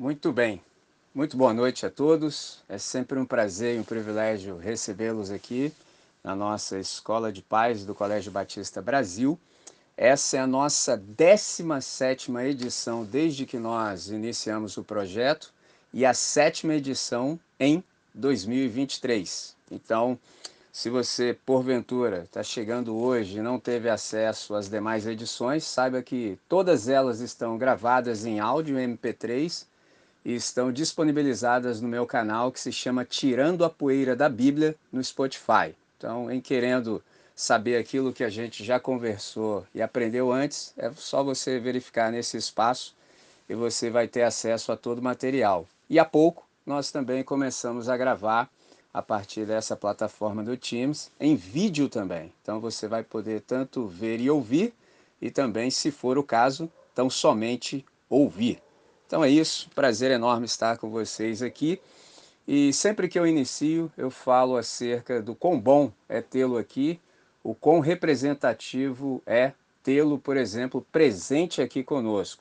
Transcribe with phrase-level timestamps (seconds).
[0.00, 0.62] Muito bem.
[1.14, 2.64] Muito boa noite a todos.
[2.66, 5.70] É sempre um prazer e um privilégio recebê-los aqui
[6.24, 9.38] na nossa Escola de Paz do Colégio Batista Brasil.
[9.98, 15.52] Essa é a nossa 17ª edição desde que nós iniciamos o projeto
[15.92, 19.54] e a sétima edição em 2023.
[19.70, 20.18] Então,
[20.72, 26.38] se você, porventura, está chegando hoje e não teve acesso às demais edições, saiba que
[26.48, 29.68] todas elas estão gravadas em áudio MP3
[30.24, 35.02] e estão disponibilizadas no meu canal que se chama Tirando a Poeira da Bíblia no
[35.02, 35.74] Spotify.
[35.96, 37.02] Então, em querendo
[37.34, 42.36] saber aquilo que a gente já conversou e aprendeu antes, é só você verificar nesse
[42.36, 42.94] espaço
[43.48, 45.66] e você vai ter acesso a todo o material.
[45.88, 48.48] E há pouco nós também começamos a gravar
[48.92, 52.32] a partir dessa plataforma do Teams, em vídeo também.
[52.42, 54.74] Então você vai poder tanto ver e ouvir,
[55.20, 58.60] e também, se for o caso, tão somente ouvir.
[59.10, 61.80] Então é isso, prazer enorme estar com vocês aqui.
[62.46, 67.00] E sempre que eu inicio, eu falo acerca do quão bom é tê-lo aqui,
[67.42, 69.50] o quão representativo é
[69.82, 72.40] tê-lo, por exemplo, presente aqui conosco.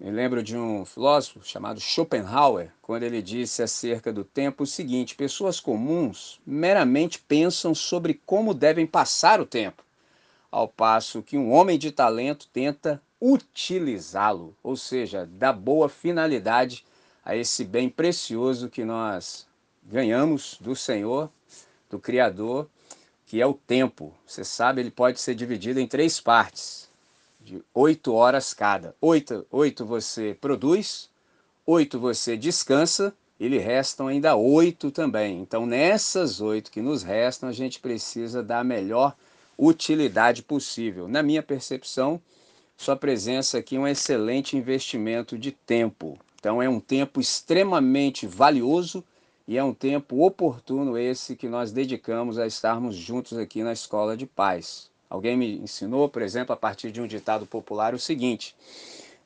[0.00, 5.14] Me lembro de um filósofo chamado Schopenhauer, quando ele disse acerca do tempo o seguinte:
[5.14, 9.84] pessoas comuns meramente pensam sobre como devem passar o tempo,
[10.50, 16.84] ao passo que um homem de talento tenta utilizá-lo, ou seja, dar boa finalidade
[17.24, 19.46] a esse bem precioso que nós
[19.82, 21.30] ganhamos do Senhor,
[21.88, 22.68] do Criador,
[23.24, 24.12] que é o tempo.
[24.26, 26.90] Você sabe, ele pode ser dividido em três partes
[27.40, 28.94] de oito horas cada.
[29.00, 31.08] Oito, oito você produz,
[31.64, 35.40] oito você descansa e lhe restam ainda oito também.
[35.40, 39.16] Então, nessas oito que nos restam, a gente precisa dar a melhor
[39.56, 41.08] utilidade possível.
[41.08, 42.20] Na minha percepção,
[42.76, 46.18] sua presença aqui é um excelente investimento de tempo.
[46.38, 49.02] Então, é um tempo extremamente valioso
[49.46, 54.16] e é um tempo oportuno esse que nós dedicamos a estarmos juntos aqui na Escola
[54.16, 54.90] de Paz.
[55.08, 58.54] Alguém me ensinou, por exemplo, a partir de um ditado popular, o seguinte: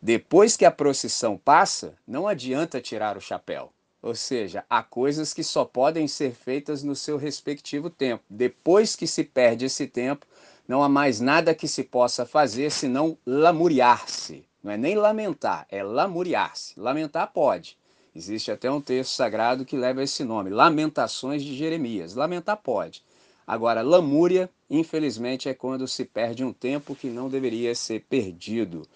[0.01, 3.73] depois que a procissão passa, não adianta tirar o chapéu.
[4.01, 8.23] Ou seja, há coisas que só podem ser feitas no seu respectivo tempo.
[8.31, 10.25] Depois que se perde esse tempo,
[10.69, 14.45] não há mais nada que se possa fazer senão lamuriar-se.
[14.63, 16.79] Não é nem lamentar, é lamuriar-se.
[16.79, 17.79] Lamentar pode.
[18.15, 22.15] Existe até um texto sagrado que leva esse nome, Lamentações de Jeremias.
[22.15, 23.03] Lamentar pode.
[23.47, 28.87] Agora, lamúria, infelizmente, é quando se perde um tempo que não deveria ser perdido.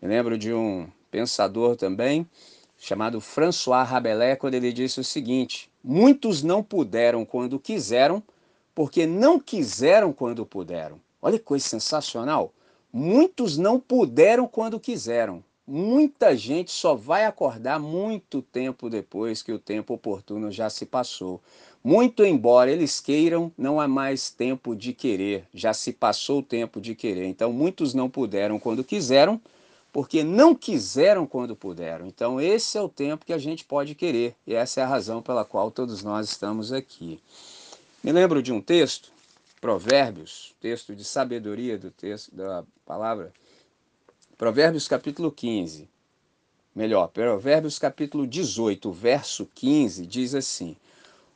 [0.00, 2.26] Eu lembro de um pensador também,
[2.76, 8.20] chamado François Rabelais, quando ele disse o seguinte: Muitos não puderam quando quiseram,
[8.74, 11.00] porque não quiseram quando puderam.
[11.22, 12.52] Olha que coisa sensacional!
[12.92, 15.42] Muitos não puderam quando quiseram.
[15.64, 21.40] Muita gente só vai acordar muito tempo depois que o tempo oportuno já se passou.
[21.84, 26.80] Muito embora eles queiram, não há mais tempo de querer, já se passou o tempo
[26.80, 27.26] de querer.
[27.26, 29.40] Então, muitos não puderam quando quiseram,
[29.92, 32.06] porque não quiseram quando puderam.
[32.06, 35.22] Então, esse é o tempo que a gente pode querer, e essa é a razão
[35.22, 37.20] pela qual todos nós estamos aqui.
[38.02, 39.12] Me lembro de um texto,
[39.62, 43.32] Provérbios, texto de sabedoria do texto da palavra,
[44.36, 45.88] Provérbios capítulo 15.
[46.74, 50.76] Melhor, Provérbios capítulo 18, verso 15 diz assim: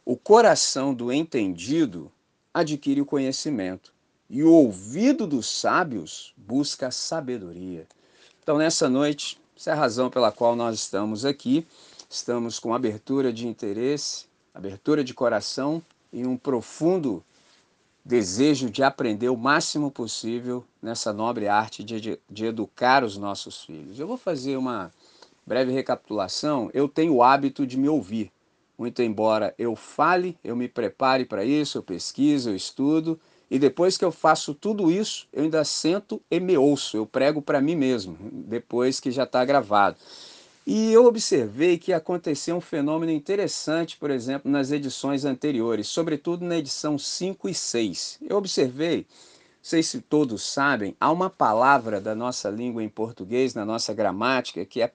[0.05, 2.11] o coração do entendido
[2.53, 3.95] adquire o conhecimento,
[4.29, 7.87] e o ouvido dos sábios busca a sabedoria.
[8.43, 11.65] Então, nessa noite, essa é a razão pela qual nós estamos aqui.
[12.11, 15.81] Estamos com abertura de interesse, abertura de coração
[16.13, 17.23] e um profundo
[18.07, 23.99] desejo de aprender o máximo possível nessa nobre arte de, de educar os nossos filhos.
[23.99, 24.93] Eu vou fazer uma
[25.45, 26.71] breve recapitulação.
[26.73, 28.31] Eu tenho o hábito de me ouvir.
[28.79, 33.19] Muito embora eu fale, eu me prepare para isso, eu pesquiso, eu estudo,
[33.51, 37.41] e depois que eu faço tudo isso, eu ainda sento e me ouço, eu prego
[37.41, 39.97] para mim mesmo, depois que já está gravado.
[40.69, 46.59] E eu observei que aconteceu um fenômeno interessante, por exemplo, nas edições anteriores, sobretudo na
[46.59, 48.19] edição 5 e 6.
[48.29, 49.05] Eu observei, não
[49.63, 54.65] sei se todos sabem, há uma palavra da nossa língua em português, na nossa gramática,
[54.65, 54.93] que é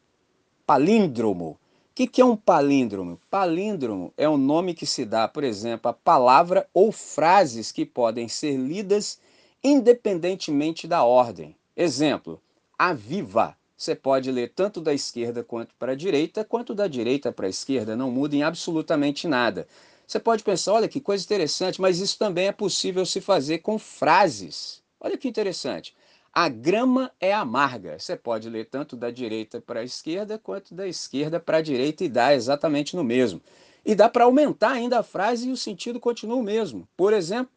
[0.66, 1.52] palíndromo.
[1.52, 1.58] O
[1.96, 3.18] que, que é um palíndromo?
[3.30, 8.28] Palíndromo é o nome que se dá, por exemplo, a palavra ou frases que podem
[8.28, 9.22] ser lidas
[9.64, 11.56] independentemente da ordem.
[11.78, 12.42] Exemplo,
[12.78, 13.56] aviva.
[13.82, 17.50] Você pode ler tanto da esquerda quanto para a direita, quanto da direita para a
[17.50, 19.68] esquerda, não muda em absolutamente nada.
[20.06, 23.80] Você pode pensar, olha que coisa interessante, mas isso também é possível se fazer com
[23.80, 24.84] frases.
[25.00, 25.96] Olha que interessante.
[26.32, 27.98] A grama é amarga.
[27.98, 32.04] Você pode ler tanto da direita para a esquerda quanto da esquerda para a direita
[32.04, 33.42] e dá exatamente no mesmo.
[33.84, 36.88] E dá para aumentar ainda a frase e o sentido continua o mesmo.
[36.96, 37.52] Por exemplo,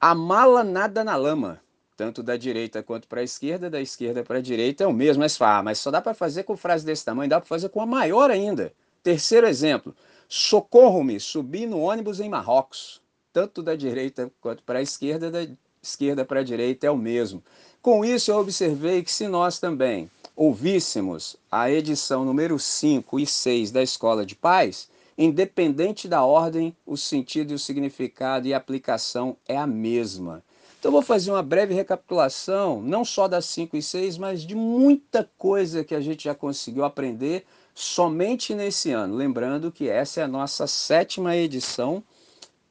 [0.00, 1.60] a mala nada na lama.
[1.98, 5.20] Tanto da direita quanto para a esquerda, da esquerda para a direita é o mesmo.
[5.20, 7.80] Mas, ah, mas só dá para fazer com frase desse tamanho, dá para fazer com
[7.80, 8.72] a maior ainda.
[9.02, 9.92] Terceiro exemplo,
[10.28, 13.02] socorro-me, subi no ônibus em Marrocos.
[13.32, 15.44] Tanto da direita quanto para a esquerda, da
[15.82, 17.42] esquerda para a direita é o mesmo.
[17.82, 23.72] Com isso, eu observei que se nós também ouvíssemos a edição número 5 e 6
[23.72, 29.36] da Escola de Paz, independente da ordem, o sentido e o significado e a aplicação
[29.48, 30.44] é a mesma.
[30.78, 35.28] Então, vou fazer uma breve recapitulação, não só das 5 e 6, mas de muita
[35.36, 37.44] coisa que a gente já conseguiu aprender
[37.74, 39.16] somente nesse ano.
[39.16, 42.02] Lembrando que essa é a nossa sétima edição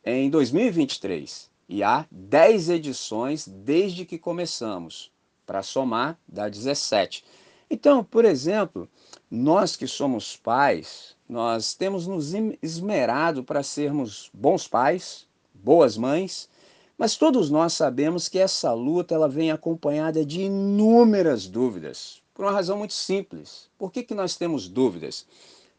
[0.06, 5.12] em 2023 e há 10 edições desde que começamos,
[5.46, 7.26] para somar dá 17.
[7.70, 8.90] Então, por exemplo,
[9.30, 16.50] nós que somos pais, nós temos nos esmerado para sermos bons pais, boas mães,
[16.98, 22.52] mas todos nós sabemos que essa luta ela vem acompanhada de inúmeras dúvidas, por uma
[22.52, 23.70] razão muito simples.
[23.78, 25.26] Por que, que nós temos dúvidas?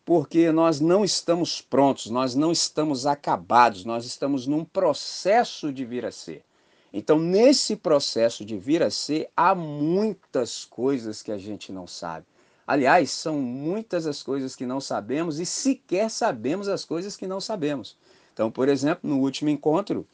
[0.05, 6.07] Porque nós não estamos prontos, nós não estamos acabados, nós estamos num processo de vir
[6.07, 6.43] a ser.
[6.93, 12.27] Então, nesse processo de vir a ser, há muitas coisas que a gente não sabe.
[12.67, 17.41] Aliás, são muitas as coisas que não sabemos e sequer sabemos as coisas que não
[17.41, 17.97] sabemos.
[18.33, 20.07] Então, por exemplo, no último encontro,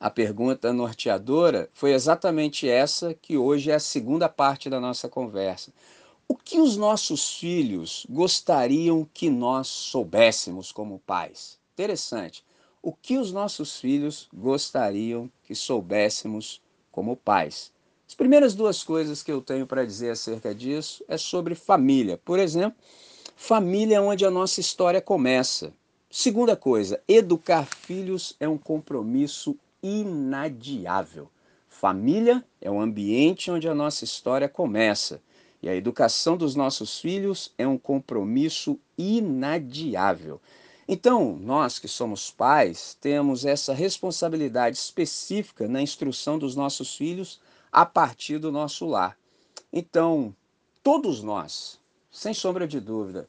[0.00, 5.72] a pergunta norteadora foi exatamente essa que hoje é a segunda parte da nossa conversa.
[6.28, 11.58] O que os nossos filhos gostariam que nós soubéssemos como pais?
[11.72, 12.44] Interessante.
[12.80, 16.60] O que os nossos filhos gostariam que soubéssemos
[16.92, 17.72] como pais?
[18.06, 22.16] As primeiras duas coisas que eu tenho para dizer acerca disso é sobre família.
[22.24, 22.78] Por exemplo,
[23.34, 25.72] família é onde a nossa história começa.
[26.08, 31.30] Segunda coisa, educar filhos é um compromisso inadiável.
[31.68, 35.20] Família é o ambiente onde a nossa história começa.
[35.62, 40.40] E a educação dos nossos filhos é um compromisso inadiável.
[40.86, 47.40] Então, nós que somos pais, temos essa responsabilidade específica na instrução dos nossos filhos
[47.70, 49.18] a partir do nosso lar.
[49.72, 50.34] Então,
[50.82, 51.78] todos nós,
[52.10, 53.28] sem sombra de dúvida,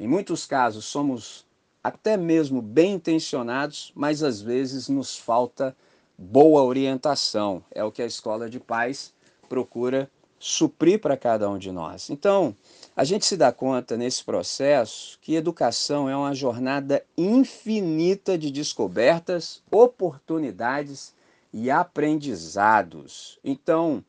[0.00, 1.44] em muitos casos somos
[1.84, 5.76] até mesmo bem intencionados, mas às vezes nos falta
[6.16, 7.62] boa orientação.
[7.70, 9.12] É o que a escola de pais
[9.50, 12.08] procura suprir para cada um de nós.
[12.08, 12.56] Então,
[12.96, 19.62] a gente se dá conta nesse processo que educação é uma jornada infinita de descobertas,
[19.70, 21.14] oportunidades
[21.52, 23.38] e aprendizados.
[23.44, 24.02] Então,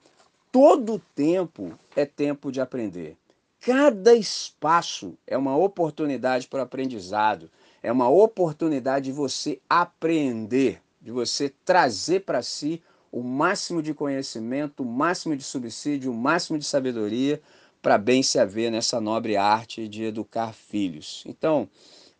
[0.52, 3.18] todo tempo é tempo de aprender.
[3.66, 7.50] Cada espaço é uma oportunidade para aprendizado
[7.82, 12.82] é uma oportunidade de você aprender, de você trazer para si
[13.12, 17.42] o máximo de conhecimento, o máximo de subsídio, o máximo de sabedoria
[17.82, 21.24] para bem se haver nessa nobre arte de educar filhos.
[21.28, 21.70] Então,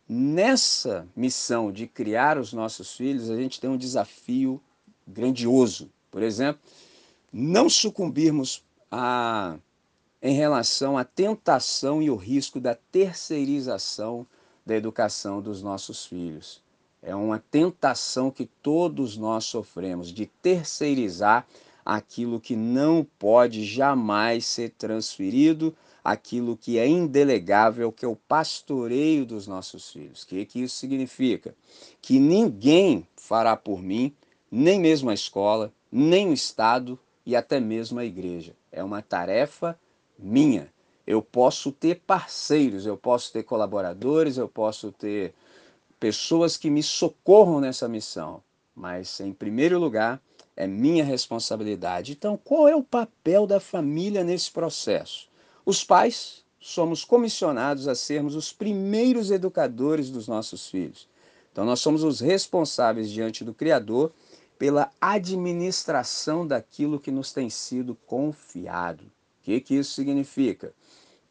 [0.08, 4.60] nessa missão de criar os nossos filhos, a gente tem um desafio
[5.08, 5.92] grandioso.
[6.12, 6.62] Por exemplo,
[7.32, 9.58] não sucumbirmos a,
[10.26, 14.26] em relação à tentação e o risco da terceirização
[14.66, 16.64] da educação dos nossos filhos.
[17.00, 21.46] É uma tentação que todos nós sofremos de terceirizar
[21.86, 29.28] aquilo que não pode jamais ser transferido, aquilo que é indelegável, que é o pastoreio
[29.28, 30.24] dos nossos filhos.
[30.24, 31.54] O que, que isso significa?
[32.02, 34.12] Que ninguém fará por mim,
[34.50, 38.56] nem mesmo a escola, nem o Estado e até mesmo a igreja.
[38.72, 39.78] É uma tarefa
[40.18, 40.74] minha
[41.06, 45.34] eu posso ter parceiros, eu posso ter colaboradores, eu posso ter
[46.00, 48.42] pessoas que me socorram nessa missão,
[48.76, 50.20] mas em primeiro lugar
[50.56, 52.14] é minha responsabilidade.
[52.14, 55.30] Então, qual é o papel da família nesse processo?
[55.66, 61.08] Os pais somos comissionados a sermos os primeiros educadores dos nossos filhos.
[61.52, 64.12] Então, nós somos os responsáveis diante do Criador
[64.58, 69.15] pela administração daquilo que nos tem sido confiado.
[69.46, 70.74] Que, que isso significa?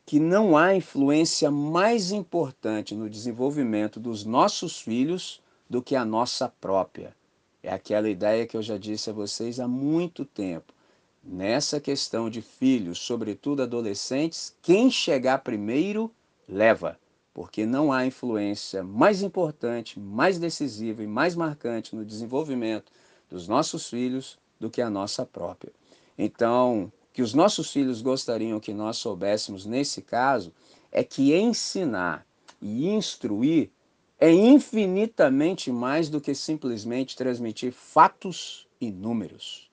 [0.06, 6.48] que não há influência mais importante no desenvolvimento dos nossos filhos do que a nossa
[6.48, 7.16] própria.
[7.62, 10.74] É aquela ideia que eu já disse a vocês há muito tempo.
[11.22, 16.10] Nessa questão de filhos, sobretudo adolescentes, quem chegar primeiro
[16.46, 16.98] leva,
[17.32, 22.92] porque não há influência mais importante, mais decisiva e mais marcante no desenvolvimento
[23.30, 25.72] dos nossos filhos do que a nossa própria.
[26.18, 30.52] Então, que os nossos filhos gostariam que nós soubéssemos nesse caso
[30.90, 32.26] é que ensinar
[32.60, 33.70] e instruir
[34.18, 39.70] é infinitamente mais do que simplesmente transmitir fatos e números.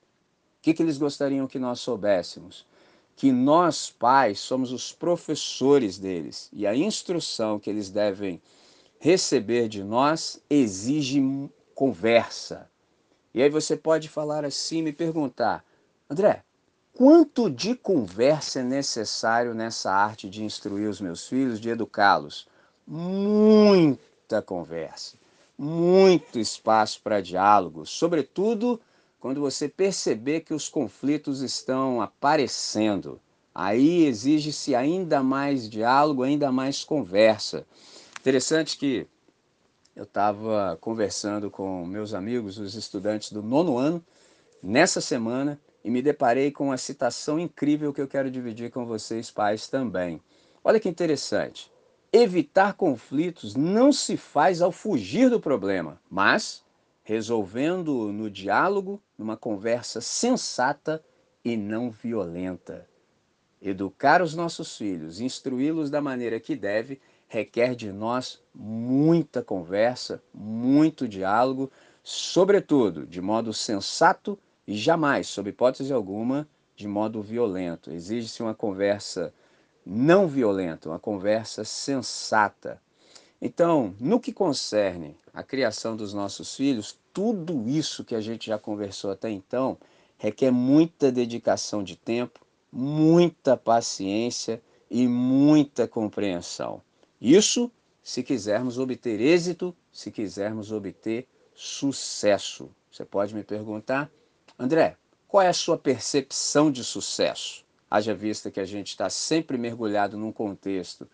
[0.58, 2.64] O que, que eles gostariam que nós soubéssemos?
[3.16, 8.40] Que nós, pais, somos os professores deles e a instrução que eles devem
[9.00, 11.20] receber de nós exige
[11.74, 12.70] conversa.
[13.34, 15.64] E aí você pode falar assim, me perguntar,
[16.08, 16.44] André,
[16.94, 22.46] quanto de conversa é necessário nessa arte de instruir os meus filhos, de educá-los?
[22.86, 25.16] Muita conversa,
[25.56, 28.80] muito espaço para diálogo, sobretudo
[29.20, 33.20] quando você perceber que os conflitos estão aparecendo.
[33.54, 37.64] Aí exige-se ainda mais diálogo, ainda mais conversa.
[38.20, 39.06] Interessante que
[39.94, 44.04] eu estava conversando com meus amigos, os estudantes do nono ano,
[44.62, 49.30] nessa semana, e me deparei com uma citação incrível que eu quero dividir com vocês,
[49.30, 50.20] pais, também.
[50.62, 51.70] Olha que interessante.
[52.12, 56.62] Evitar conflitos não se faz ao fugir do problema, mas
[57.02, 61.02] resolvendo no diálogo, numa conversa sensata
[61.44, 62.86] e não violenta.
[63.60, 71.08] Educar os nossos filhos, instruí-los da maneira que deve, requer de nós muita conversa, muito
[71.08, 71.70] diálogo,
[72.02, 77.90] sobretudo de modo sensato e jamais, sob hipótese alguma, de modo violento.
[77.90, 79.32] Exige-se uma conversa
[79.84, 82.80] não violenta, uma conversa sensata.
[83.40, 88.58] Então, no que concerne a criação dos nossos filhos, tudo isso que a gente já
[88.58, 89.76] conversou até então
[90.16, 96.80] requer muita dedicação de tempo, muita paciência e muita compreensão.
[97.20, 97.70] Isso
[98.02, 102.70] se quisermos obter êxito, se quisermos obter sucesso.
[102.90, 104.10] Você pode me perguntar,
[104.58, 107.64] André, qual é a sua percepção de sucesso?
[107.90, 111.08] Haja vista que a gente está sempre mergulhado num contexto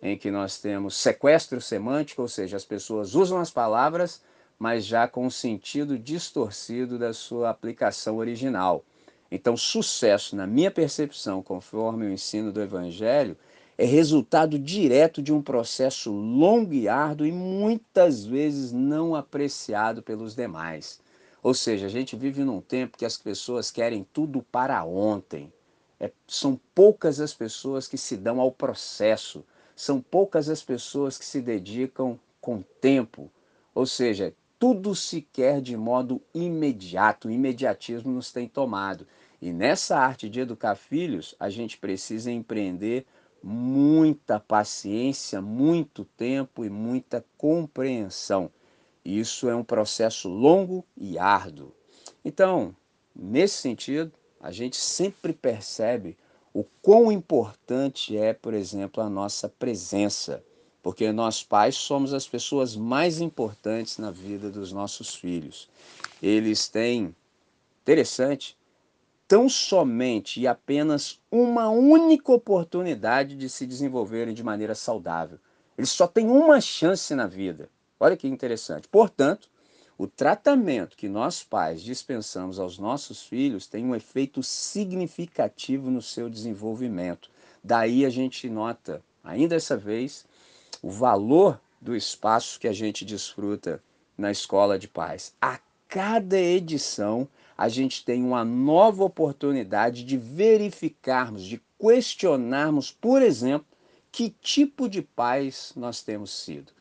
[0.00, 4.22] em que nós temos sequestro semântico, ou seja, as pessoas usam as palavras,
[4.58, 8.84] mas já com o sentido distorcido da sua aplicação original.
[9.30, 13.36] Então, sucesso, na minha percepção, conforme o ensino do Evangelho,
[13.76, 20.36] é resultado direto de um processo longo e árduo e muitas vezes não apreciado pelos
[20.36, 21.00] demais.
[21.44, 25.52] Ou seja, a gente vive num tempo que as pessoas querem tudo para ontem.
[26.00, 29.44] É, são poucas as pessoas que se dão ao processo,
[29.76, 33.30] são poucas as pessoas que se dedicam com tempo.
[33.74, 39.06] Ou seja, tudo se quer de modo imediato, o imediatismo nos tem tomado.
[39.38, 43.04] E nessa arte de educar filhos, a gente precisa empreender
[43.42, 48.50] muita paciência, muito tempo e muita compreensão.
[49.04, 51.72] Isso é um processo longo e árduo.
[52.24, 52.74] Então,
[53.14, 56.16] nesse sentido, a gente sempre percebe
[56.52, 60.42] o quão importante é, por exemplo, a nossa presença,
[60.82, 65.68] porque nós pais somos as pessoas mais importantes na vida dos nossos filhos.
[66.22, 67.14] Eles têm,
[67.82, 68.56] interessante,
[69.26, 75.38] tão somente e apenas uma única oportunidade de se desenvolverem de maneira saudável.
[75.76, 77.68] Eles só têm uma chance na vida.
[77.98, 78.88] Olha que interessante.
[78.88, 79.48] Portanto,
[79.96, 86.28] o tratamento que nós pais dispensamos aos nossos filhos tem um efeito significativo no seu
[86.28, 87.30] desenvolvimento.
[87.62, 90.26] Daí a gente nota, ainda essa vez,
[90.82, 93.82] o valor do espaço que a gente desfruta
[94.18, 95.32] na escola de pais.
[95.40, 103.66] A cada edição, a gente tem uma nova oportunidade de verificarmos, de questionarmos, por exemplo,
[104.10, 106.72] que tipo de pais nós temos sido.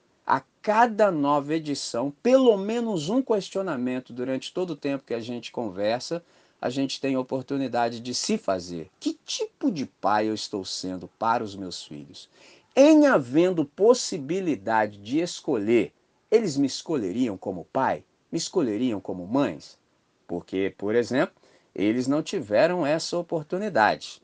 [0.64, 6.24] Cada nova edição, pelo menos um questionamento durante todo o tempo que a gente conversa,
[6.62, 8.90] a gente tem a oportunidade de se fazer.
[8.98, 12.30] Que tipo de pai eu estou sendo para os meus filhos?
[12.74, 15.92] Em havendo possibilidade de escolher,
[16.32, 18.06] eles me escolheriam como pai?
[18.32, 19.78] Me escolheriam como mães?
[20.26, 21.36] Porque, por exemplo,
[21.76, 24.22] eles não tiveram essa oportunidade.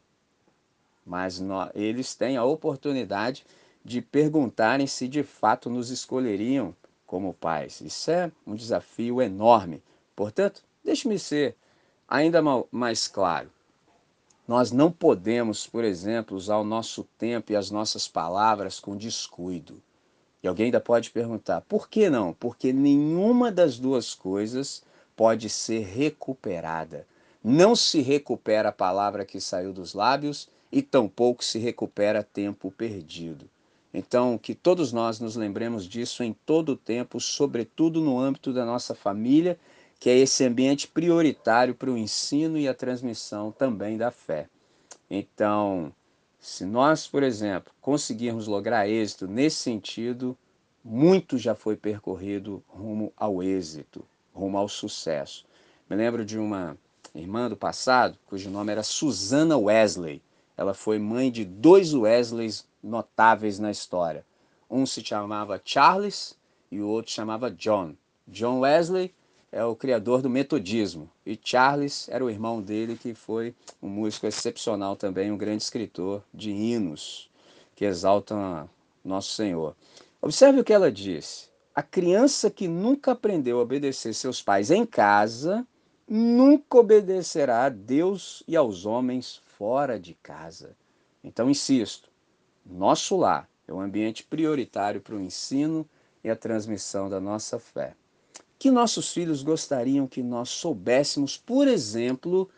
[1.06, 3.59] Mas nós, eles têm a oportunidade de
[4.02, 7.82] perguntarem se de fato nos escolheriam como pais.
[7.82, 9.82] Isso é um desafio enorme.
[10.16, 11.56] Portanto, deixe-me ser
[12.08, 13.50] ainda mais claro.
[14.48, 19.82] Nós não podemos, por exemplo, usar o nosso tempo e as nossas palavras com descuido.
[20.42, 22.34] E alguém ainda pode perguntar, por que não?
[22.34, 24.82] Porque nenhuma das duas coisas
[25.16, 27.06] pode ser recuperada.
[27.44, 33.50] Não se recupera a palavra que saiu dos lábios e tampouco se recupera tempo perdido.
[33.94, 38.66] Então, que todos nós nos lembremos disso em todo o tempo, sobretudo no âmbito da
[38.66, 39.58] nossa família
[40.00, 44.48] que é esse ambiente prioritário para o ensino e a transmissão também da fé.
[45.10, 45.94] Então,
[46.40, 50.38] se nós, por exemplo, conseguirmos lograr êxito nesse sentido,
[50.84, 55.46] muito já foi percorrido rumo ao êxito, rumo ao sucesso.
[55.90, 56.78] Me lembro de uma
[57.14, 60.22] irmã do passado, cujo nome era Susana Wesley.
[60.56, 64.26] Ela foi mãe de dois Wesleys notáveis na história.
[64.70, 66.38] Um se chamava Charles
[66.72, 67.96] e o outro chamava John.
[68.28, 69.14] John Wesley
[69.52, 74.28] é o criador do metodismo e Charles era o irmão dele que foi um músico
[74.28, 77.30] excepcional também, um grande escritor de hinos
[77.76, 78.70] que exaltam
[79.04, 79.76] nosso Senhor.
[80.22, 81.48] Observe o que ela disse.
[81.74, 85.66] A criança que nunca aprendeu a obedecer seus pais em casa,
[86.08, 90.76] nunca obedecerá a Deus e aos homens fora de casa.
[91.24, 92.09] Então, insisto,
[92.70, 95.88] nosso lar é um ambiente prioritário para o ensino
[96.24, 97.96] e a transmissão da nossa fé
[98.60, 102.50] que nossos filhos gostariam que nós soubéssemos, por exemplo,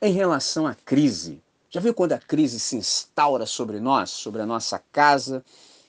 [0.00, 1.42] em relação à crise.
[1.68, 5.44] Já viu quando a crise se instaura sobre nós, sobre a nossa casa,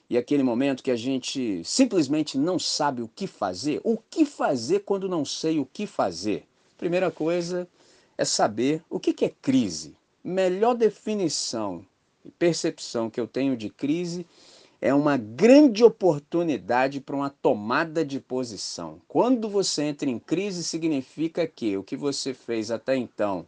[0.10, 3.80] e aquele momento que a gente simplesmente não sabe o que fazer?
[3.82, 6.46] O que fazer quando não sei o que fazer?
[6.78, 7.66] Primeira coisa
[8.18, 9.96] é saber o que é crise.
[10.22, 11.86] Melhor definição
[12.26, 14.26] e percepção que eu tenho de crise
[14.82, 19.00] é uma grande oportunidade para uma tomada de posição.
[19.08, 23.46] Quando você entra em crise, significa que o que você fez até então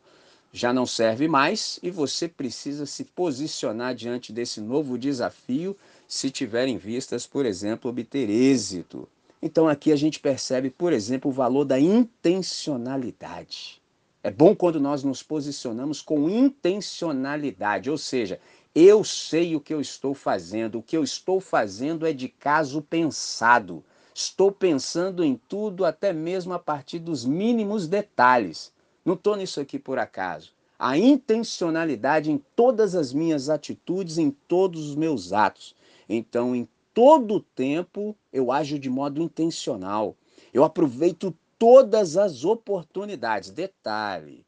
[0.51, 5.75] já não serve mais e você precisa se posicionar diante desse novo desafio
[6.07, 9.09] se tiver em vistas, por exemplo, obter êxito.
[9.41, 13.81] Então aqui a gente percebe, por exemplo, o valor da intencionalidade.
[14.23, 18.39] É bom quando nós nos posicionamos com intencionalidade, ou seja,
[18.75, 20.79] eu sei o que eu estou fazendo.
[20.79, 23.83] O que eu estou fazendo é de caso pensado.
[24.15, 28.71] Estou pensando em tudo, até mesmo a partir dos mínimos detalhes.
[29.05, 30.53] Não estou nisso aqui por acaso.
[30.77, 35.75] A intencionalidade em todas as minhas atitudes, em todos os meus atos.
[36.09, 40.15] Então, em todo o tempo, eu ajo de modo intencional.
[40.53, 43.49] Eu aproveito todas as oportunidades.
[43.49, 44.45] Detalhe: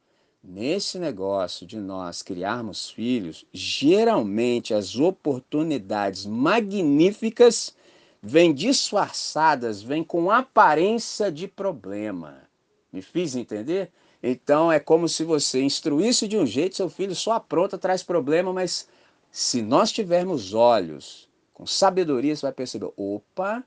[0.47, 7.75] Nesse negócio de nós criarmos filhos, geralmente as oportunidades magníficas
[8.21, 12.43] vêm disfarçadas, vêm com aparência de problema.
[12.93, 13.91] Me fiz entender?
[14.21, 18.53] Então é como se você instruísse de um jeito, seu filho só apronta, traz problema,
[18.53, 18.87] mas
[19.31, 23.63] se nós tivermos olhos com sabedoria, você vai perceber: opa,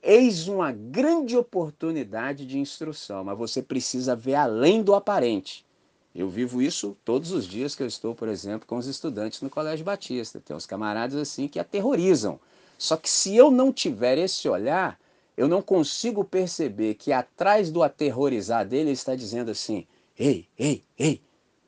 [0.00, 5.66] eis uma grande oportunidade de instrução, mas você precisa ver além do aparente.
[6.14, 9.48] Eu vivo isso todos os dias que eu estou, por exemplo, com os estudantes no
[9.48, 10.42] Colégio Batista.
[10.44, 12.38] Tem uns camaradas assim que aterrorizam.
[12.76, 15.00] Só que se eu não tiver esse olhar,
[15.36, 19.86] eu não consigo perceber que atrás do aterrorizar dele ele está dizendo assim:
[20.18, 21.22] ei, ei, ei,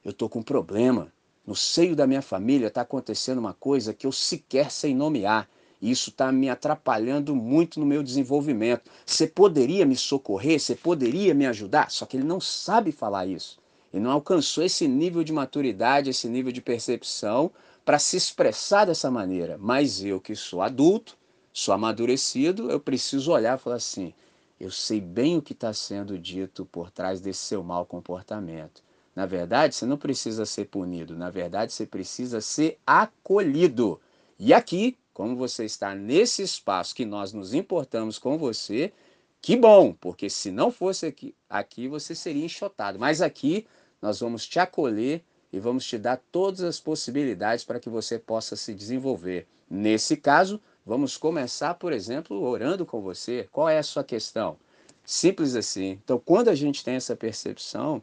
[0.05, 1.11] eu estou com um problema.
[1.47, 5.49] No seio da minha família está acontecendo uma coisa que eu sequer sei nomear.
[5.81, 8.91] E isso está me atrapalhando muito no meu desenvolvimento.
[9.07, 10.61] Você poderia me socorrer?
[10.61, 11.91] Você poderia me ajudar?
[11.91, 13.64] Só que ele não sabe falar isso
[13.95, 17.53] e não alcançou esse nível de maturidade, esse nível de percepção
[17.85, 19.57] para se expressar dessa maneira.
[19.57, 21.17] Mas eu que sou adulto,
[21.53, 24.13] sou amadurecido, eu preciso olhar e falar assim:
[24.59, 28.83] eu sei bem o que está sendo dito por trás desse seu mau comportamento.
[29.15, 34.01] Na verdade, você não precisa ser punido, na verdade, você precisa ser acolhido.
[34.41, 38.93] E aqui, como você está nesse espaço que nós nos importamos com você,
[39.41, 42.99] que bom, porque se não fosse aqui, aqui você seria enxotado.
[42.99, 43.67] Mas aqui
[44.05, 48.55] nós vamos te acolher e vamos te dar todas as possibilidades para que você possa
[48.55, 49.47] se desenvolver.
[49.71, 53.49] Nesse caso, vamos começar, por exemplo, orando com você.
[53.51, 54.59] Qual é a sua questão?
[55.07, 55.99] Simples assim.
[56.05, 58.03] Então, quando a gente tem essa percepção,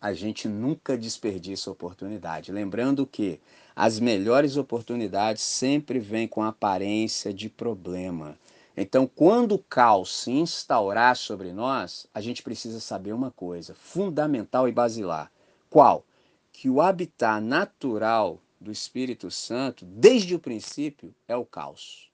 [0.00, 2.50] a gente nunca desperdiça oportunidade.
[2.50, 3.38] Lembrando que
[3.76, 8.38] as melhores oportunidades sempre vêm com aparência de problema.
[8.82, 14.66] Então, quando o caos se instaurar sobre nós, a gente precisa saber uma coisa fundamental
[14.66, 15.30] e basilar.
[15.68, 16.02] Qual?
[16.50, 22.10] Que o habitat natural do Espírito Santo, desde o princípio, é o caos.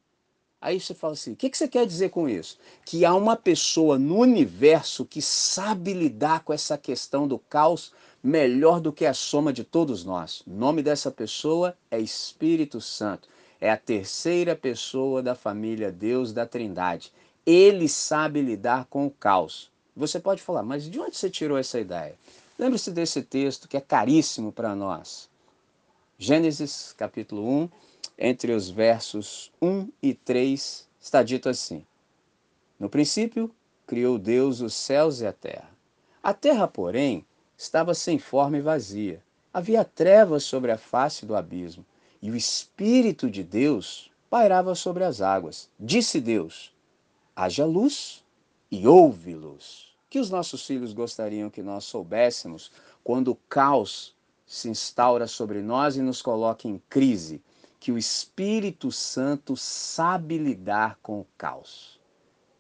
[0.61, 2.59] Aí você fala assim: o que você quer dizer com isso?
[2.85, 8.81] Que há uma pessoa no universo que sabe lidar com essa questão do caos melhor
[8.81, 10.43] do que a soma de todos nós.
[10.45, 13.29] O nome dessa pessoa é Espírito Santo
[13.61, 17.13] é a terceira pessoa da família Deus da Trindade.
[17.45, 19.71] Ele sabe lidar com o caos.
[19.97, 22.15] Você pode falar, mas de onde você tirou essa ideia?
[22.59, 25.29] Lembre-se desse texto que é caríssimo para nós.
[26.19, 27.69] Gênesis capítulo 1,
[28.19, 31.85] entre os versos 1 e 3, está dito assim:
[32.79, 33.51] No princípio,
[33.87, 35.71] criou Deus os céus e a terra.
[36.23, 37.25] A terra, porém,
[37.57, 39.23] estava sem forma e vazia.
[39.53, 41.85] Havia trevas sobre a face do abismo,
[42.21, 45.71] e o Espírito de Deus pairava sobre as águas.
[45.79, 46.73] Disse Deus:
[47.35, 48.25] haja luz
[48.71, 49.87] e houve luz.
[50.09, 52.71] Que os nossos filhos gostariam que nós soubéssemos
[53.05, 57.43] quando o caos se instaura sobre nós e nos coloca em crise,
[57.81, 62.01] que o Espírito Santo sabe lidar com o caos.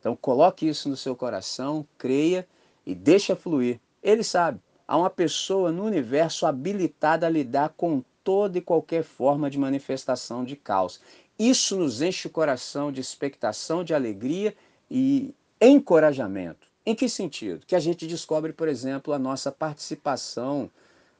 [0.00, 2.46] Então coloque isso no seu coração, creia
[2.84, 3.80] e deixa fluir.
[4.02, 4.60] Ele sabe.
[4.86, 10.44] Há uma pessoa no universo habilitada a lidar com toda e qualquer forma de manifestação
[10.44, 11.00] de caos.
[11.38, 14.52] Isso nos enche o coração de expectação, de alegria
[14.90, 16.66] e encorajamento.
[16.84, 17.64] Em que sentido?
[17.64, 20.68] Que a gente descobre, por exemplo, a nossa participação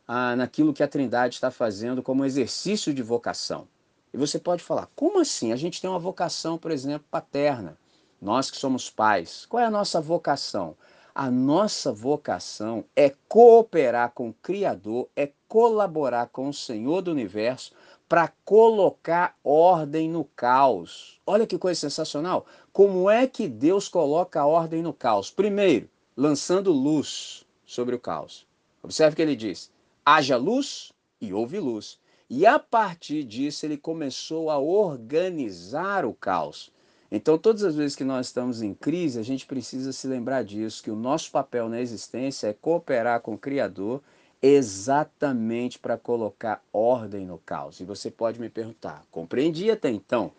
[0.09, 3.69] ah, naquilo que a Trindade está fazendo como exercício de vocação.
[4.13, 5.53] E você pode falar, como assim?
[5.53, 7.79] A gente tem uma vocação, por exemplo, paterna.
[8.21, 10.77] Nós que somos pais, qual é a nossa vocação?
[11.19, 17.73] A nossa vocação é cooperar com o Criador, é colaborar com o Senhor do universo
[18.07, 21.19] para colocar ordem no caos.
[21.27, 22.45] Olha que coisa sensacional.
[22.71, 25.31] Como é que Deus coloca ordem no caos?
[25.31, 28.47] Primeiro, lançando luz sobre o caos.
[28.83, 29.73] Observe que ele diz:
[30.05, 31.99] haja luz e houve luz.
[32.29, 36.71] E a partir disso ele começou a organizar o caos.
[37.11, 40.83] Então, todas as vezes que nós estamos em crise, a gente precisa se lembrar disso,
[40.83, 44.03] que o nosso papel na existência é cooperar com o Criador
[44.43, 47.81] exatamente para colocar ordem no caos.
[47.81, 50.33] E você pode me perguntar, compreendi até então,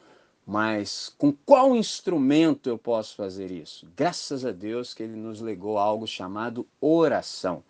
[0.46, 3.88] mas com qual instrumento eu posso fazer isso?
[3.96, 7.64] Graças a Deus que ele nos legou algo chamado oração.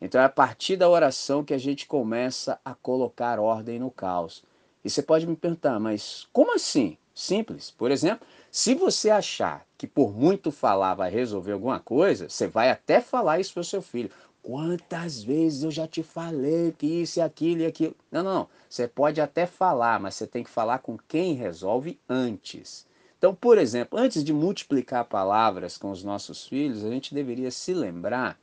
[0.00, 4.44] Então é a partir da oração que a gente começa a colocar ordem no caos.
[4.84, 6.96] E você pode me perguntar, mas como assim?
[7.12, 7.70] Simples.
[7.70, 12.70] Por exemplo, se você achar que por muito falar vai resolver alguma coisa, você vai
[12.70, 14.10] até falar isso para o seu filho.
[14.42, 17.94] Quantas vezes eu já te falei que isso e aquilo e aquilo.
[18.10, 18.48] Não, não, não.
[18.68, 22.86] Você pode até falar, mas você tem que falar com quem resolve antes.
[23.18, 27.74] Então, por exemplo, antes de multiplicar palavras com os nossos filhos, a gente deveria se
[27.74, 28.40] lembrar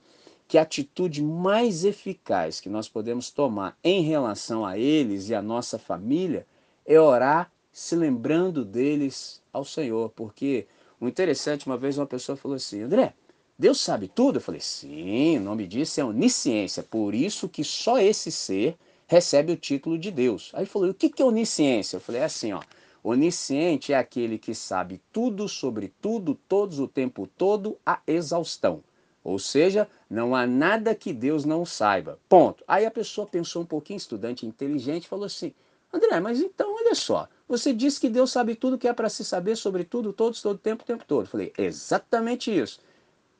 [0.47, 5.41] que a atitude mais eficaz que nós podemos tomar em relação a eles e a
[5.41, 6.45] nossa família
[6.85, 10.65] é orar se lembrando deles ao Senhor, porque
[10.99, 13.13] o interessante, uma vez uma pessoa falou assim, André,
[13.57, 14.37] Deus sabe tudo?
[14.37, 19.51] Eu falei, sim, o nome disso é onisciência, por isso que só esse ser recebe
[19.51, 20.49] o título de Deus.
[20.55, 21.97] Aí falou, o que é onisciência?
[21.97, 22.63] Eu falei, é assim, ó,
[23.03, 28.83] onisciente é aquele que sabe tudo sobre tudo, todos, o tempo todo, a exaustão.
[29.23, 32.17] Ou seja, não há nada que Deus não saiba.
[32.27, 32.63] Ponto.
[32.67, 35.53] Aí a pessoa pensou um pouquinho, estudante inteligente, falou assim,
[35.97, 39.23] André, mas então, olha só, você disse que Deus sabe tudo que é para se
[39.23, 41.23] saber sobre tudo, todos, todo tempo, o tempo todo.
[41.23, 42.79] Eu falei, exatamente isso.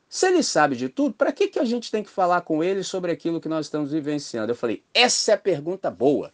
[0.08, 2.82] Se ele sabe de tudo, para que, que a gente tem que falar com ele
[2.82, 4.50] sobre aquilo que nós estamos vivenciando?
[4.50, 6.32] Eu falei, essa é a pergunta boa.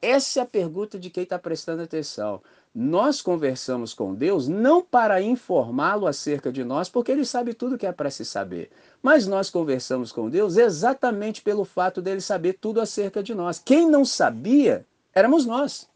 [0.00, 2.42] Essa é a pergunta de quem está prestando atenção.
[2.74, 7.86] Nós conversamos com Deus não para informá-lo acerca de nós, porque ele sabe tudo que
[7.86, 8.70] é para se saber.
[9.00, 13.60] Mas nós conversamos com Deus exatamente pelo fato dele saber tudo acerca de nós.
[13.60, 15.88] Quem não sabia éramos nós.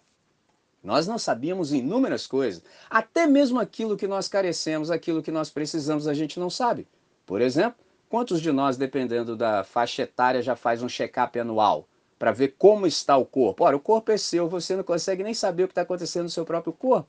[0.82, 2.62] Nós não sabíamos inúmeras coisas.
[2.88, 6.86] Até mesmo aquilo que nós carecemos, aquilo que nós precisamos, a gente não sabe.
[7.26, 12.30] Por exemplo, quantos de nós, dependendo da faixa etária, já faz um check-up anual para
[12.30, 13.64] ver como está o corpo?
[13.64, 16.30] Ora, o corpo é seu, você não consegue nem saber o que está acontecendo no
[16.30, 17.08] seu próprio corpo.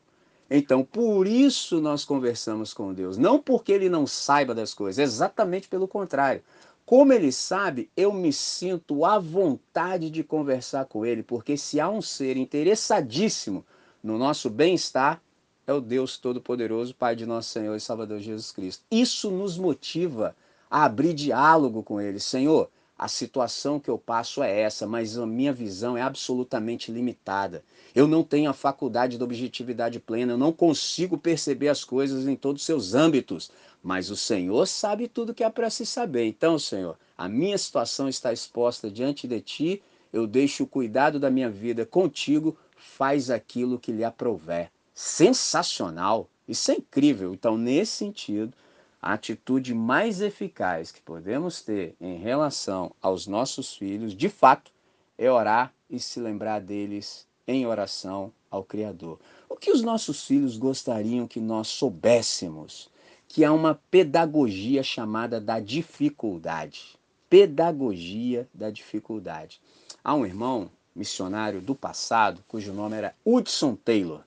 [0.49, 3.17] Então, por isso nós conversamos com Deus.
[3.17, 6.41] Não porque Ele não saiba das coisas, exatamente pelo contrário.
[6.87, 11.89] Como ele sabe, eu me sinto à vontade de conversar com ele, porque se há
[11.89, 13.65] um ser interessadíssimo
[14.01, 15.21] no nosso bem-estar,
[15.67, 18.85] é o Deus Todo-Poderoso, Pai de nosso Senhor e Salvador Jesus Cristo.
[18.89, 20.33] Isso nos motiva
[20.71, 22.21] a abrir diálogo com ele.
[22.21, 27.63] Senhor, a situação que eu passo é essa, mas a minha visão é absolutamente limitada.
[27.93, 32.35] Eu não tenho a faculdade de objetividade plena, eu não consigo perceber as coisas em
[32.35, 33.51] todos os seus âmbitos.
[33.83, 36.25] Mas o Senhor sabe tudo que é para se saber.
[36.25, 41.29] Então, Senhor, a minha situação está exposta diante de ti, eu deixo o cuidado da
[41.29, 44.71] minha vida contigo, faz aquilo que lhe aprouver.
[44.93, 46.27] Sensacional!
[46.47, 47.33] Isso é incrível.
[47.33, 48.53] Então, nesse sentido,
[49.01, 54.71] a atitude mais eficaz que podemos ter em relação aos nossos filhos, de fato,
[55.17, 59.19] é orar e se lembrar deles em oração ao Criador.
[59.49, 62.89] O que os nossos filhos gostariam que nós soubéssemos?
[63.27, 66.97] que há uma pedagogia chamada da dificuldade.
[67.29, 69.59] Pedagogia da dificuldade.
[70.03, 74.21] Há um irmão missionário do passado, cujo nome era Hudson Taylor.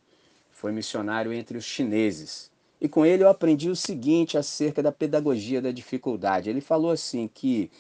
[0.51, 2.50] Foi missionário entre os chineses.
[2.81, 6.49] E com ele eu aprendi o seguinte acerca da pedagogia da dificuldade.
[6.49, 7.71] Ele falou assim que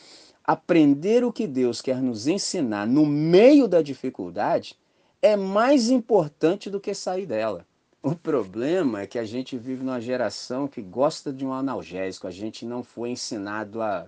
[0.45, 4.77] aprender o que Deus quer nos ensinar no meio da dificuldade
[5.23, 7.67] é mais importante do que sair dela.
[8.03, 12.31] O problema é que a gente vive numa geração que gosta de um analgésico, a
[12.31, 14.07] gente não foi ensinado a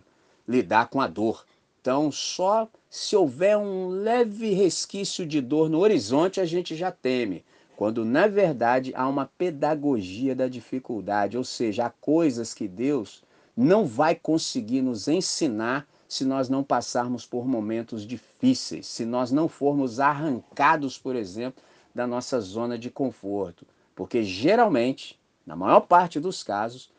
[0.48, 1.44] lidar com a dor.
[1.80, 7.44] Então, só se houver um leve resquício de dor no horizonte, a gente já teme.
[7.76, 13.22] Quando na verdade há uma pedagogia da dificuldade, ou seja, há coisas que Deus
[13.56, 19.48] não vai conseguir nos ensinar se nós não passarmos por momentos difíceis, se nós não
[19.48, 21.62] formos arrancados, por exemplo,
[21.94, 23.66] da nossa zona de conforto.
[23.94, 26.90] Porque geralmente, na maior parte dos casos,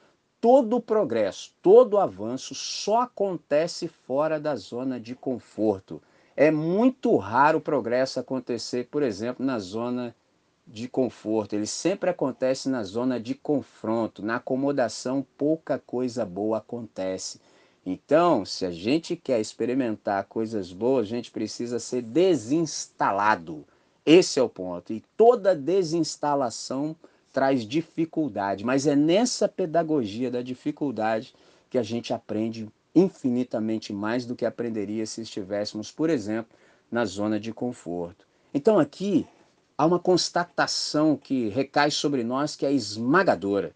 [0.41, 6.01] todo progresso, todo avanço só acontece fora da zona de conforto.
[6.36, 10.15] É muito raro o progresso acontecer, por exemplo, na zona
[10.65, 11.54] de conforto.
[11.54, 14.23] Ele sempre acontece na zona de confronto.
[14.23, 17.39] Na acomodação, pouca coisa boa acontece.
[17.86, 23.65] Então, se a gente quer experimentar coisas boas, a gente precisa ser desinstalado.
[24.06, 24.93] Esse é o ponto.
[24.93, 26.95] E toda desinstalação
[27.34, 31.34] traz dificuldade, mas é nessa pedagogia da dificuldade
[31.69, 36.56] que a gente aprende infinitamente mais do que aprenderia se estivéssemos, por exemplo,
[36.91, 38.28] na zona de conforto.
[38.54, 39.26] Então aqui
[39.83, 43.75] há uma constatação que recai sobre nós que é esmagadora.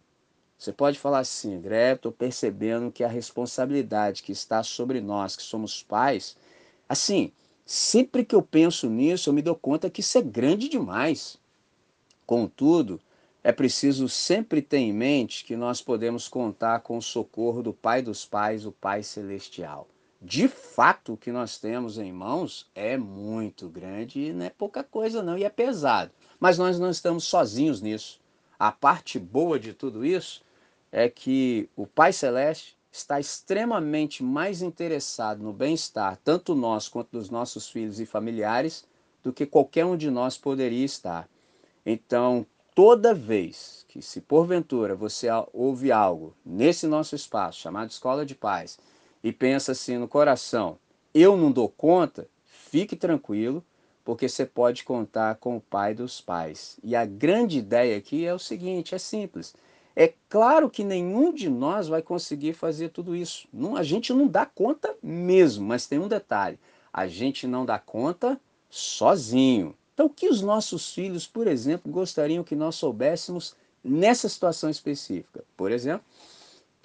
[0.58, 5.44] Você pode falar assim, André, estou percebendo que a responsabilidade que está sobre nós, que
[5.44, 6.36] somos pais,
[6.88, 7.32] assim,
[7.70, 11.38] Sempre que eu penso nisso, eu me dou conta que isso é grande demais.
[12.26, 12.98] Contudo,
[13.44, 18.02] é preciso sempre ter em mente que nós podemos contar com o socorro do Pai
[18.02, 19.86] dos Pais, o Pai Celestial.
[20.22, 24.84] De fato, o que nós temos em mãos é muito grande e não é pouca
[24.84, 26.12] coisa não, e é pesado.
[26.40, 28.20] Mas nós não estamos sozinhos nisso.
[28.58, 30.44] A parte boa de tudo isso
[30.92, 37.30] é que o Pai Celeste está extremamente mais interessado no bem-estar, tanto nós quanto dos
[37.30, 38.86] nossos filhos e familiares,
[39.22, 41.30] do que qualquer um de nós poderia estar.
[41.86, 48.34] Então, toda vez que, se porventura você ouve algo nesse nosso espaço, chamado Escola de
[48.34, 48.80] Paz,
[49.24, 50.78] e pensa assim no coração,
[51.14, 53.64] eu não dou conta, fique tranquilo,
[54.04, 56.80] porque você pode contar com o Pai dos Pais.
[56.84, 59.54] E a grande ideia aqui é o seguinte: é simples
[60.00, 63.48] é claro que nenhum de nós vai conseguir fazer tudo isso.
[63.52, 66.60] Não, a gente não dá conta mesmo, mas tem um detalhe:
[66.94, 69.76] a gente não dá conta sozinho.
[69.96, 75.44] Então, o que os nossos filhos, por exemplo, gostariam que nós soubéssemos nessa situação específica?
[75.58, 76.06] Por exemplo,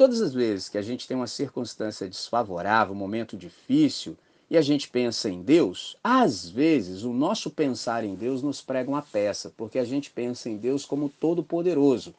[0.03, 4.17] todas as vezes que a gente tem uma circunstância desfavorável, um momento difícil,
[4.51, 8.91] e a gente pensa em Deus, às vezes o nosso pensar em Deus nos prega
[8.91, 12.13] uma peça, porque a gente pensa em Deus como todo-poderoso.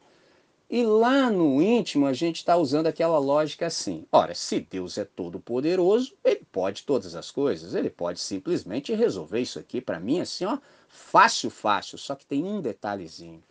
[0.70, 5.04] E lá no íntimo a gente está usando aquela lógica assim: ora, se Deus é
[5.04, 10.22] todo poderoso, ele pode todas as coisas, ele pode simplesmente resolver isso aqui para mim
[10.22, 11.98] assim, ó, fácil, fácil.
[11.98, 13.44] Só que tem um detalhezinho.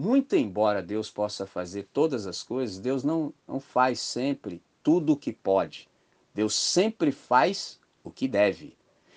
[0.00, 5.16] Muito embora Deus possa fazer todas as coisas, Deus não, não faz sempre tudo o
[5.16, 5.88] que pode.
[6.32, 8.76] Deus sempre faz o que deve.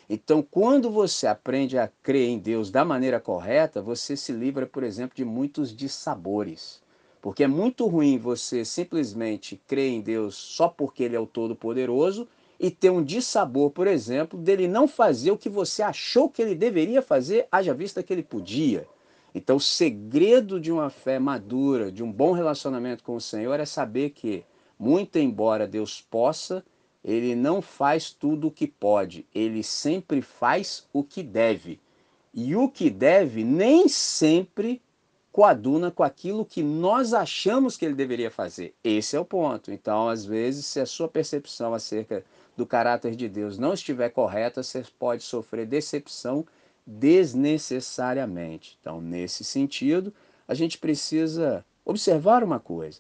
[0.09, 4.81] Então, quando você aprende a crer em Deus da maneira correta, você se livra, por
[4.81, 6.81] exemplo, de muitos dissabores.
[7.21, 12.27] Porque é muito ruim você simplesmente crer em Deus só porque Ele é o Todo-Poderoso
[12.59, 16.55] e ter um dissabor, por exemplo, dele não fazer o que você achou que ele
[16.55, 18.87] deveria fazer, haja vista que ele podia.
[19.33, 23.65] Então, o segredo de uma fé madura, de um bom relacionamento com o Senhor, é
[23.65, 24.43] saber que,
[24.77, 26.63] muito embora Deus possa,
[27.03, 31.79] ele não faz tudo o que pode, ele sempre faz o que deve.
[32.33, 34.81] E o que deve nem sempre
[35.31, 38.73] coaduna com aquilo que nós achamos que ele deveria fazer.
[38.83, 39.71] Esse é o ponto.
[39.71, 42.23] Então, às vezes, se a sua percepção acerca
[42.55, 46.45] do caráter de Deus não estiver correta, você pode sofrer decepção
[46.85, 48.77] desnecessariamente.
[48.79, 50.13] Então, nesse sentido,
[50.47, 52.99] a gente precisa observar uma coisa.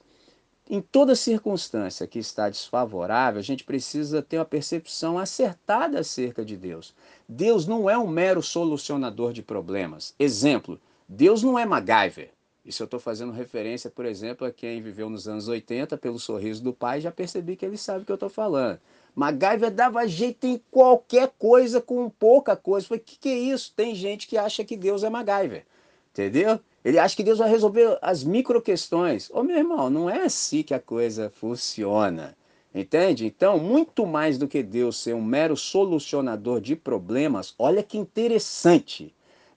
[0.69, 6.55] Em toda circunstância que está desfavorável, a gente precisa ter uma percepção acertada acerca de
[6.55, 6.95] Deus.
[7.27, 10.15] Deus não é um mero solucionador de problemas.
[10.17, 12.31] Exemplo, Deus não é MacGyver.
[12.63, 16.63] Isso eu estou fazendo referência, por exemplo, a quem viveu nos anos 80 pelo sorriso
[16.63, 18.79] do pai, já percebi que ele sabe o que eu estou falando.
[19.15, 22.87] MacGyver dava jeito em qualquer coisa com pouca coisa.
[22.93, 23.73] O que, que é isso?
[23.75, 25.65] Tem gente que acha que Deus é MacGyver.
[26.11, 26.59] Entendeu?
[26.83, 29.29] Ele acha que Deus vai resolver as micro questões.
[29.33, 32.37] Ô meu irmão, não é assim que a coisa funciona.
[32.73, 33.25] Entende?
[33.25, 39.13] Então, muito mais do que Deus ser um mero solucionador de problemas, olha que interessante.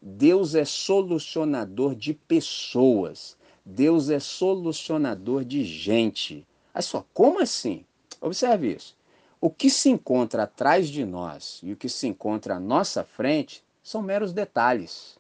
[0.07, 3.39] Deus é solucionador de pessoas.
[3.65, 6.47] Deus é solucionador de gente.
[6.75, 7.87] Olha só, como assim?
[8.21, 8.95] Observe isso.
[9.41, 13.65] O que se encontra atrás de nós e o que se encontra à nossa frente
[13.83, 15.19] são meros detalhes.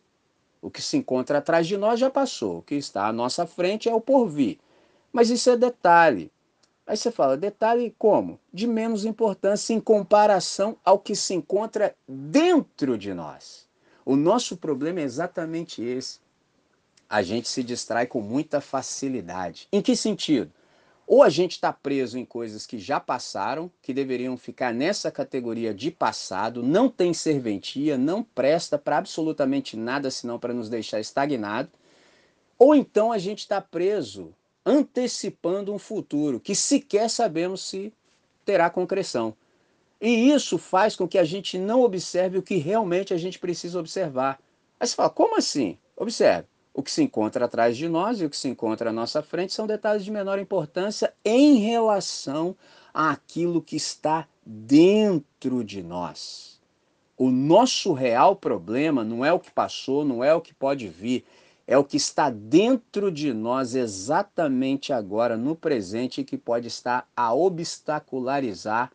[0.61, 3.88] O que se encontra atrás de nós já passou, o que está à nossa frente
[3.88, 4.59] é o porvir.
[5.11, 6.31] Mas isso é detalhe.
[6.87, 8.38] Aí você fala, detalhe como?
[8.53, 13.64] De menos importância em comparação ao que se encontra dentro de nós.
[14.05, 16.19] O nosso problema é exatamente esse.
[17.09, 19.69] A gente se distrai com muita facilidade.
[19.73, 20.53] Em que sentido?
[21.07, 25.75] Ou a gente está preso em coisas que já passaram, que deveriam ficar nessa categoria
[25.75, 31.69] de passado, não tem serventia, não presta para absolutamente nada senão para nos deixar estagnado.
[32.59, 37.93] Ou então a gente está preso antecipando um futuro que sequer sabemos se
[38.45, 39.37] terá concreção.
[40.07, 43.81] E isso faz com que a gente não observe o que realmente a gente precisa
[43.81, 44.38] observar.
[44.79, 45.79] Aí você fala, como assim?
[45.97, 46.47] Observe.
[46.75, 49.55] O que se encontra atrás de nós e o que se encontra à nossa frente
[49.55, 52.55] são detalhes de menor importância em relação
[52.93, 56.61] àquilo que está dentro de nós.
[57.17, 61.25] O nosso real problema não é o que passou, não é o que pode vir,
[61.67, 67.33] é o que está dentro de nós exatamente agora, no presente, que pode estar a
[67.33, 68.93] obstacularizar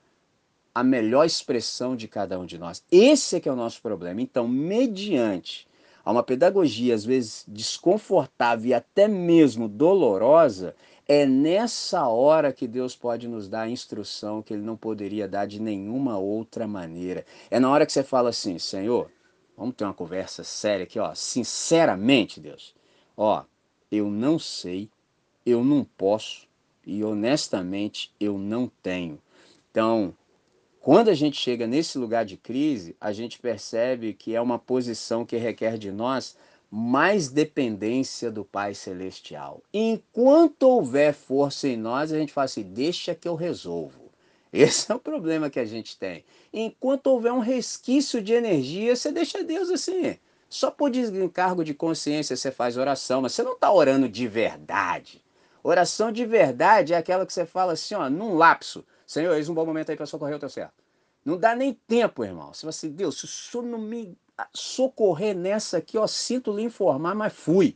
[0.79, 2.81] a melhor expressão de cada um de nós.
[2.89, 4.21] Esse é que é o nosso problema.
[4.21, 5.67] Então, mediante
[6.05, 10.73] a uma pedagogia às vezes desconfortável e até mesmo dolorosa,
[11.05, 15.45] é nessa hora que Deus pode nos dar a instrução que Ele não poderia dar
[15.45, 17.25] de nenhuma outra maneira.
[17.51, 19.11] É na hora que você fala assim, Senhor,
[19.57, 21.13] vamos ter uma conversa séria aqui, ó.
[21.13, 22.73] Sinceramente, Deus,
[23.17, 23.43] ó,
[23.91, 24.89] eu não sei,
[25.45, 26.47] eu não posso
[26.85, 29.19] e honestamente eu não tenho.
[29.69, 30.15] Então,
[30.81, 35.25] quando a gente chega nesse lugar de crise, a gente percebe que é uma posição
[35.25, 36.37] que requer de nós
[36.71, 39.61] mais dependência do Pai Celestial.
[39.73, 44.09] Enquanto houver força em nós, a gente fala assim: deixa que eu resolvo.
[44.53, 46.23] Esse é o problema que a gente tem.
[46.51, 50.17] Enquanto houver um resquício de energia, você deixa Deus assim.
[50.49, 55.23] Só por encargo de consciência você faz oração, mas você não está orando de verdade.
[55.61, 58.83] Oração de verdade é aquela que você fala assim, ó, num lapso.
[59.09, 60.71] Senhor, eis um bom momento aí para socorrer o teu servo.
[61.25, 62.53] Não dá nem tempo, irmão.
[62.53, 64.15] Você fala assim, Deus, se o senhor não me
[64.53, 67.75] socorrer nessa aqui, ó, sinto lhe informar, mas fui.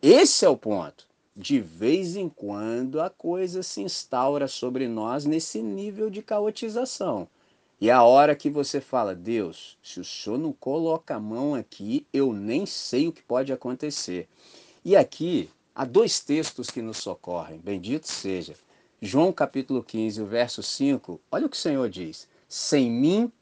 [0.00, 1.06] Esse é o ponto.
[1.36, 7.28] De vez em quando a coisa se instaura sobre nós nesse nível de caotização.
[7.78, 12.06] E a hora que você fala, Deus, se o senhor não coloca a mão aqui,
[12.14, 14.26] eu nem sei o que pode acontecer.
[14.82, 18.54] E aqui há dois textos que nos socorrem, bendito seja.
[19.04, 23.32] João capítulo 15, o verso 5, olha o que o Senhor diz: Sem mim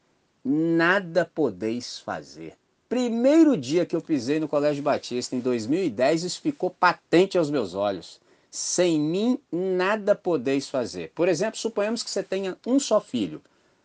[0.42, 2.54] nada podeis fazer.
[2.88, 7.74] Primeiro dia que eu pisei no Colégio Batista, em 2010, isso ficou patente aos meus
[7.74, 8.22] olhos.
[8.50, 11.12] Sem mim nada podeis fazer.
[11.14, 13.42] Por exemplo, suponhamos que você tenha um só filho.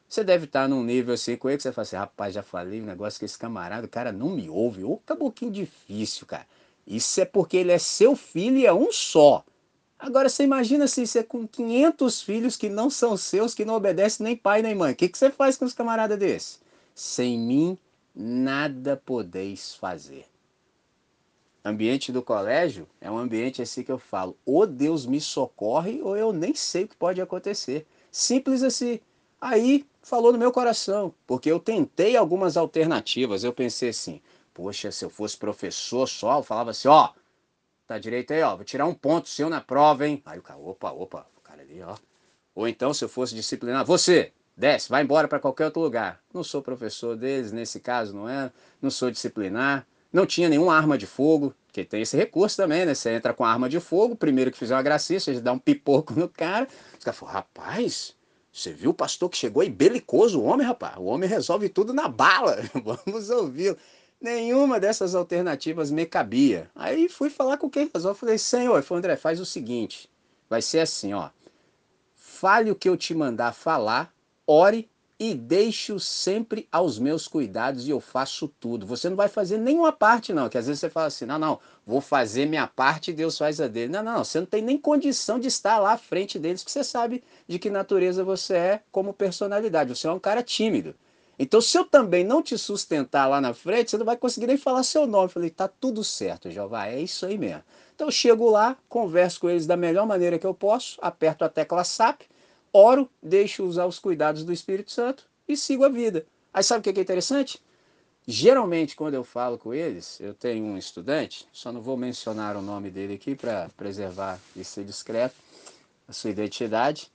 [0.08, 2.82] Você deve estar num nível assim com ele que você fala assim: rapaz, já falei
[2.82, 4.86] um negócio com esse camarada, o cara não me ouve.
[4.86, 6.48] Ô, pouquinho difícil, cara.
[6.88, 9.44] Isso é porque ele é seu filho e é um só.
[9.98, 13.76] Agora você imagina se você é com 500 filhos que não são seus, que não
[13.76, 14.92] obedecem nem pai nem mãe.
[14.92, 16.62] O que, que você faz com os camaradas desses?
[16.94, 17.78] Sem mim,
[18.14, 20.26] nada podeis fazer.
[21.64, 26.16] Ambiente do colégio é um ambiente assim que eu falo, ou Deus me socorre, ou
[26.16, 27.88] eu nem sei o que pode acontecer.
[28.12, 29.00] Simples assim.
[29.42, 33.44] Aí falou no meu coração, porque eu tentei algumas alternativas.
[33.44, 34.22] Eu pensei assim,
[34.54, 37.20] poxa, se eu fosse professor só, eu falava assim, ó, oh,
[37.88, 38.56] Tá direito aí, ó.
[38.56, 40.22] Vou tirar um ponto seu na prova, hein?
[40.26, 41.96] Aí o cara, opa, opa, o cara ali, ó.
[42.56, 46.22] Ou então, se eu fosse disciplinar, você, desce, vai embora para qualquer outro lugar.
[46.34, 48.52] Não sou professor deles, nesse caso, não é?
[48.82, 49.86] Não sou disciplinar.
[50.12, 52.96] Não tinha nenhuma arma de fogo, que tem esse recurso também, né?
[52.96, 56.14] Você entra com arma de fogo, primeiro que fizer uma gracinha, você dá um pipoco
[56.18, 56.68] no cara.
[56.98, 58.16] Os caras falam, rapaz,
[58.52, 60.96] você viu o pastor que chegou aí belicoso, o homem, rapaz?
[60.98, 62.58] O homem resolve tudo na bala.
[63.06, 63.78] Vamos ouvir.
[64.20, 66.70] Nenhuma dessas alternativas me cabia.
[66.74, 68.20] Aí fui falar com quem resolve.
[68.20, 70.10] Falei, senhor, falei, André, faz o seguinte:
[70.50, 71.30] vai ser assim, ó.
[72.16, 74.14] Fale o que eu te mandar falar,
[74.46, 78.86] ore e deixe-o sempre aos meus cuidados e eu faço tudo.
[78.86, 80.50] Você não vai fazer nenhuma parte, não.
[80.50, 83.62] Que às vezes você fala assim: não, não, vou fazer minha parte e Deus faz
[83.62, 83.92] a dele.
[83.92, 86.84] Não, não, você não tem nem condição de estar lá à frente deles, porque você
[86.84, 89.96] sabe de que natureza você é como personalidade.
[89.96, 90.96] Você é um cara tímido.
[91.38, 94.58] Então, se eu também não te sustentar lá na frente, você não vai conseguir nem
[94.58, 95.26] falar seu nome.
[95.26, 97.64] Eu falei, tá tudo certo, Jeová, é isso aí mesmo.
[97.94, 101.50] Então, eu chego lá, converso com eles da melhor maneira que eu posso, aperto a
[101.50, 102.22] tecla SAP,
[102.72, 106.26] oro, deixo usar os cuidados do Espírito Santo e sigo a vida.
[106.54, 107.62] Aí sabe o que é interessante?
[108.28, 112.62] geralmente, quando eu falo com eles, eu tenho um estudante, só não vou mencionar o
[112.62, 115.36] nome dele aqui para preservar e ser discreto,
[116.08, 117.12] a sua identidade.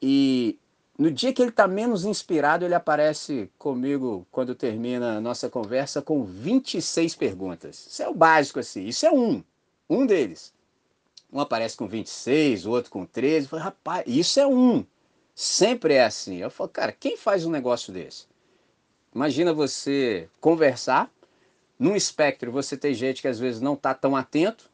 [0.00, 0.58] E
[0.98, 6.02] no dia que ele está menos inspirado, ele aparece comigo quando termina a nossa conversa
[6.02, 7.86] com 26 perguntas.
[7.90, 8.84] Isso é o básico assim.
[8.86, 9.42] Isso é um,
[9.88, 10.52] um deles.
[11.32, 13.46] Um aparece com 26, o outro com 13.
[13.46, 14.84] Eu falei, rapaz, isso é um.
[15.34, 16.36] Sempre é assim.
[16.36, 18.26] Eu falo, cara, quem faz um negócio desse?
[19.14, 21.10] Imagina você conversar,
[21.78, 24.70] num espectro você tem gente que às vezes não está tão atento,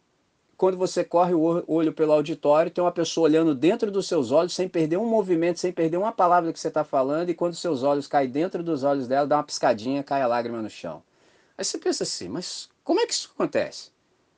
[0.59, 4.52] quando você corre o olho pelo auditório, tem uma pessoa olhando dentro dos seus olhos,
[4.52, 7.84] sem perder um movimento, sem perder uma palavra que você está falando, e quando seus
[7.84, 11.00] olhos caem dentro dos olhos dela, dá uma piscadinha, cai a lágrima no chão.
[11.56, 13.92] Aí você pensa assim, mas como é que isso acontece?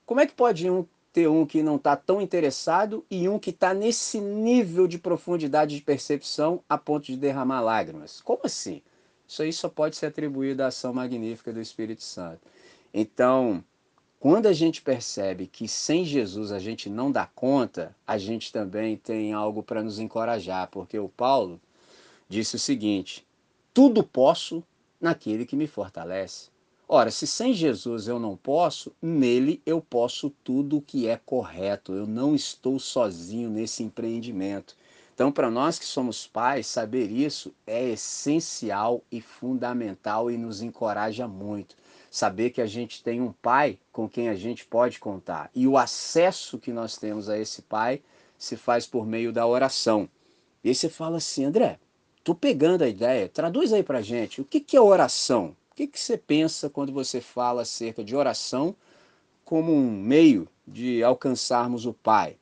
[0.05, 3.49] Como é que pode um ter um que não está tão interessado e um que
[3.49, 8.21] está nesse nível de profundidade de percepção a ponto de derramar lágrimas?
[8.21, 8.83] Como assim?
[9.27, 12.41] Isso aí só pode ser atribuído à ação magnífica do Espírito Santo.
[12.93, 13.65] Então,
[14.21, 18.95] quando a gente percebe que sem Jesus a gente não dá conta, a gente também
[18.95, 21.59] tem algo para nos encorajar, porque o Paulo
[22.29, 23.27] disse o seguinte:
[23.73, 24.63] tudo posso
[25.01, 26.51] naquele que me fortalece.
[26.87, 31.95] Ora, se sem Jesus eu não posso, nele eu posso tudo o que é correto.
[31.95, 34.77] Eu não estou sozinho nesse empreendimento.
[35.15, 41.29] Então, para nós que somos pais, saber isso é essencial e fundamental e nos encoraja
[41.29, 41.77] muito.
[42.11, 45.51] Saber que a gente tem um pai com quem a gente pode contar.
[45.55, 48.03] E o acesso que nós temos a esse pai
[48.37, 50.09] se faz por meio da oração.
[50.65, 51.79] E aí você fala assim, André,
[52.25, 55.57] tô pegando a ideia, traduz aí para gente, o que, que é oração?
[55.71, 58.75] O que, que você pensa quando você fala acerca de oração
[59.45, 62.37] como um meio de alcançarmos o Pai?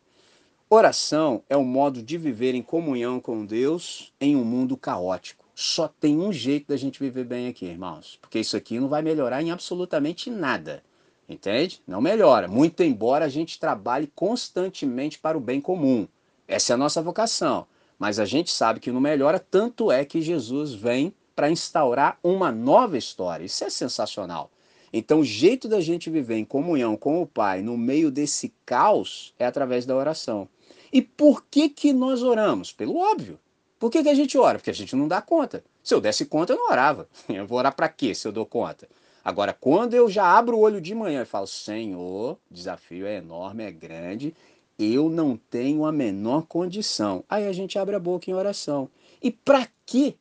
[0.70, 5.37] Oração é o modo de viver em comunhão com Deus em um mundo caótico.
[5.60, 9.02] Só tem um jeito da gente viver bem aqui, irmãos, porque isso aqui não vai
[9.02, 10.84] melhorar em absolutamente nada.
[11.28, 11.82] Entende?
[11.84, 16.06] Não melhora, muito embora a gente trabalhe constantemente para o bem comum.
[16.46, 17.66] Essa é a nossa vocação.
[17.98, 22.52] Mas a gente sabe que não melhora, tanto é que Jesus vem para instaurar uma
[22.52, 23.44] nova história.
[23.44, 24.52] Isso é sensacional.
[24.92, 29.34] Então, o jeito da gente viver em comunhão com o Pai no meio desse caos
[29.36, 30.48] é através da oração.
[30.92, 32.70] E por que, que nós oramos?
[32.72, 33.40] Pelo óbvio.
[33.78, 34.58] Por que, que a gente ora?
[34.58, 35.64] Porque a gente não dá conta.
[35.82, 37.08] Se eu desse conta, eu não orava.
[37.28, 38.88] Eu vou orar para quê se eu dou conta?
[39.24, 43.62] Agora, quando eu já abro o olho de manhã e falo, Senhor, desafio é enorme,
[43.62, 44.34] é grande,
[44.78, 47.22] eu não tenho a menor condição.
[47.28, 48.88] Aí a gente abre a boca em oração.
[49.22, 50.16] E para que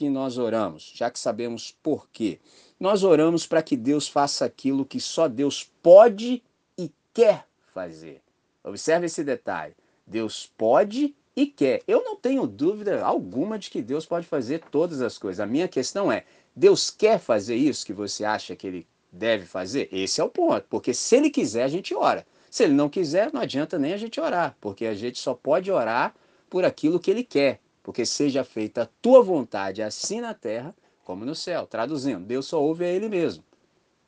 [0.00, 0.92] que nós oramos?
[0.94, 2.38] Já que sabemos por quê.
[2.78, 6.42] Nós oramos para que Deus faça aquilo que só Deus pode
[6.78, 8.22] e quer fazer.
[8.64, 9.74] Observe esse detalhe.
[10.06, 11.82] Deus pode e quer.
[11.88, 15.40] Eu não tenho dúvida alguma de que Deus pode fazer todas as coisas.
[15.40, 16.24] A minha questão é:
[16.54, 19.88] Deus quer fazer isso que você acha que ele deve fazer?
[19.90, 20.66] Esse é o ponto.
[20.68, 22.26] Porque se ele quiser, a gente ora.
[22.50, 25.70] Se ele não quiser, não adianta nem a gente orar, porque a gente só pode
[25.70, 26.14] orar
[26.50, 27.60] por aquilo que ele quer.
[27.82, 30.74] Porque seja feita a tua vontade, assim na terra
[31.04, 31.66] como no céu.
[31.66, 33.42] Traduzindo, Deus só ouve a ele mesmo.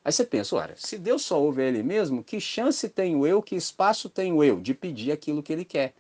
[0.05, 3.41] Aí você pensa, ora, se Deus só ouve a Ele mesmo, que chance tenho eu,
[3.41, 5.95] que espaço tenho eu de pedir aquilo que Ele quer?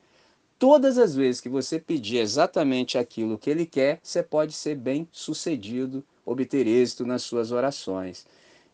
[0.62, 5.08] Todas as vezes que você pedir exatamente aquilo que Ele quer, você pode ser bem
[5.10, 8.24] sucedido, obter êxito nas suas orações.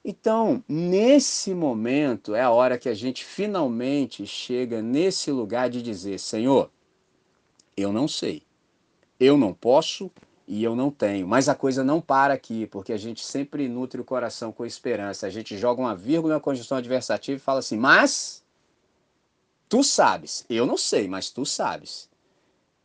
[0.04, 6.20] Então, nesse momento, é a hora que a gente finalmente chega nesse lugar de dizer:
[6.20, 6.70] Senhor,
[7.74, 8.42] eu não sei,
[9.18, 10.10] eu não posso,
[10.46, 11.26] e eu não tenho.
[11.26, 15.26] Mas a coisa não para aqui, porque a gente sempre nutre o coração com esperança.
[15.26, 18.44] A gente joga uma vírgula na conjunção adversativa e fala assim: Mas
[19.68, 20.44] tu sabes.
[20.48, 22.08] Eu não sei, mas tu sabes.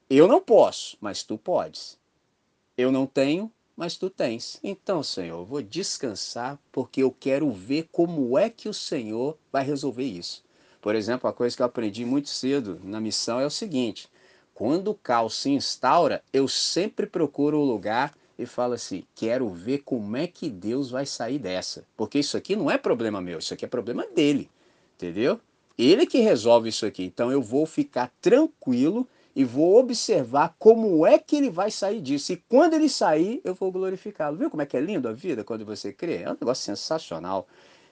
[0.10, 1.98] Eu não posso, mas tu podes.
[2.78, 4.60] Eu não tenho, mas tu tens.
[4.64, 9.64] Então, Senhor, eu vou descansar porque eu quero ver como é que o Senhor vai
[9.64, 10.44] resolver isso.
[10.82, 14.10] Por exemplo, a coisa que eu aprendi muito cedo na missão é o seguinte:
[14.54, 19.80] quando o caos se instaura, eu sempre procuro o lugar e falo assim: quero ver
[19.80, 21.86] como é que Deus vai sair dessa.
[21.96, 24.50] Porque isso aqui não é problema meu, isso aqui é problema dele.
[24.96, 25.40] Entendeu?
[25.78, 27.04] Ele que resolve isso aqui.
[27.04, 32.34] Então eu vou ficar tranquilo e vou observar como é que ele vai sair disso.
[32.34, 34.38] E quando ele sair, eu vou glorificá-lo.
[34.38, 36.18] Viu como é que é lindo a vida quando você crê?
[36.18, 37.48] É um negócio sensacional.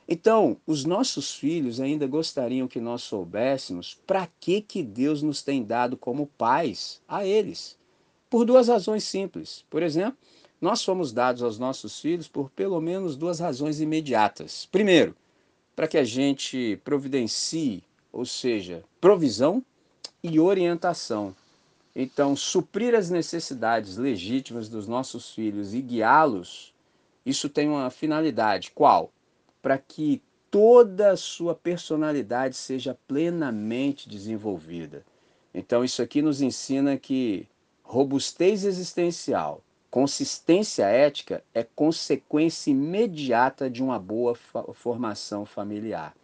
[0.07, 5.63] Então, os nossos filhos ainda gostariam que nós soubéssemos para que, que Deus nos tem
[5.63, 7.77] dado como pais a eles.
[8.29, 9.65] Por duas razões simples.
[9.69, 10.17] Por exemplo,
[10.59, 14.67] nós fomos dados aos nossos filhos por pelo menos duas razões imediatas.
[14.71, 15.15] Primeiro,
[15.76, 19.63] para que a gente providencie, ou seja, provisão
[20.24, 21.36] e orientação.
[21.95, 26.72] Então, suprir as necessidades legítimas dos nossos filhos e guiá-los
[27.26, 28.72] isso tem uma finalidade.
[28.72, 29.11] Qual?
[29.61, 35.05] Para que toda a sua personalidade seja plenamente desenvolvida.
[35.53, 37.47] Então, isso aqui nos ensina que
[37.84, 39.61] robustez existencial,
[39.91, 44.33] consistência ética é consequência imediata de uma boa
[44.73, 46.15] formação familiar.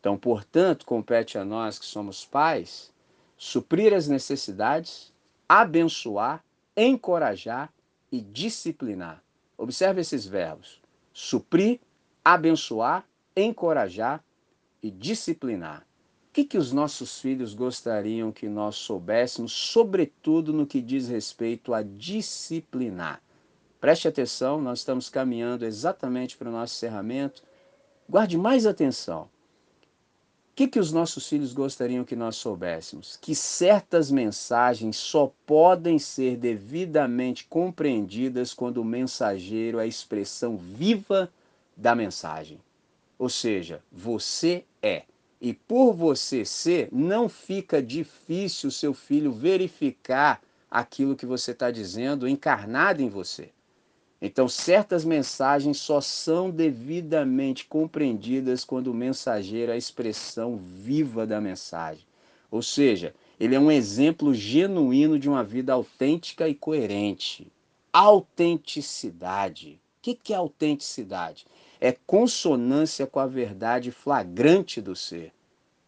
[0.00, 2.90] Então, portanto, compete a nós que somos pais
[3.36, 5.12] suprir as necessidades,
[5.46, 6.42] abençoar,
[6.74, 7.70] encorajar
[8.10, 9.22] e disciplinar.
[9.58, 10.80] Observe esses verbos:
[11.12, 11.80] suprir,
[12.24, 13.04] abençoar,
[13.36, 14.24] encorajar
[14.82, 15.86] e disciplinar.
[16.32, 21.82] Que, que os nossos filhos gostariam que nós soubéssemos, sobretudo no que diz respeito a
[21.82, 23.20] disciplinar?
[23.78, 27.42] Preste atenção, nós estamos caminhando exatamente para o nosso encerramento.
[28.08, 29.24] Guarde mais atenção.
[29.24, 33.18] O que, que os nossos filhos gostariam que nós soubéssemos?
[33.20, 41.30] Que certas mensagens só podem ser devidamente compreendidas quando o mensageiro é a expressão viva
[41.76, 42.58] da mensagem.
[43.18, 45.04] Ou seja, você é.
[45.44, 50.40] E por você ser, não fica difícil o seu filho verificar
[50.70, 53.50] aquilo que você está dizendo encarnado em você.
[54.20, 61.40] Então, certas mensagens só são devidamente compreendidas quando o mensageiro é a expressão viva da
[61.40, 62.06] mensagem.
[62.48, 67.50] Ou seja, ele é um exemplo genuíno de uma vida autêntica e coerente.
[67.92, 69.80] Autenticidade.
[69.98, 71.44] O que é autenticidade?
[71.84, 75.32] É consonância com a verdade flagrante do ser.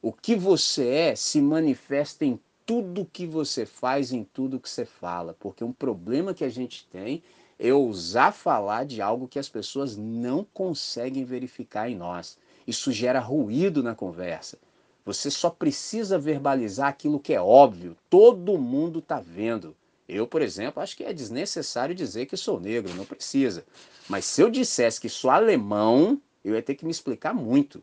[0.02, 4.84] O que você é se manifesta em tudo que você faz, em tudo que você
[4.84, 5.36] fala.
[5.38, 7.22] Porque um problema que a gente tem
[7.60, 12.36] é ousar falar de algo que as pessoas não conseguem verificar em nós.
[12.66, 14.58] Isso gera ruído na conversa.
[15.04, 19.76] Você só precisa verbalizar aquilo que é óbvio, todo mundo está vendo.
[20.08, 23.64] Eu, por exemplo, acho que é desnecessário dizer que sou negro, não precisa.
[24.08, 27.82] Mas se eu dissesse que sou alemão, eu ia ter que me explicar muito.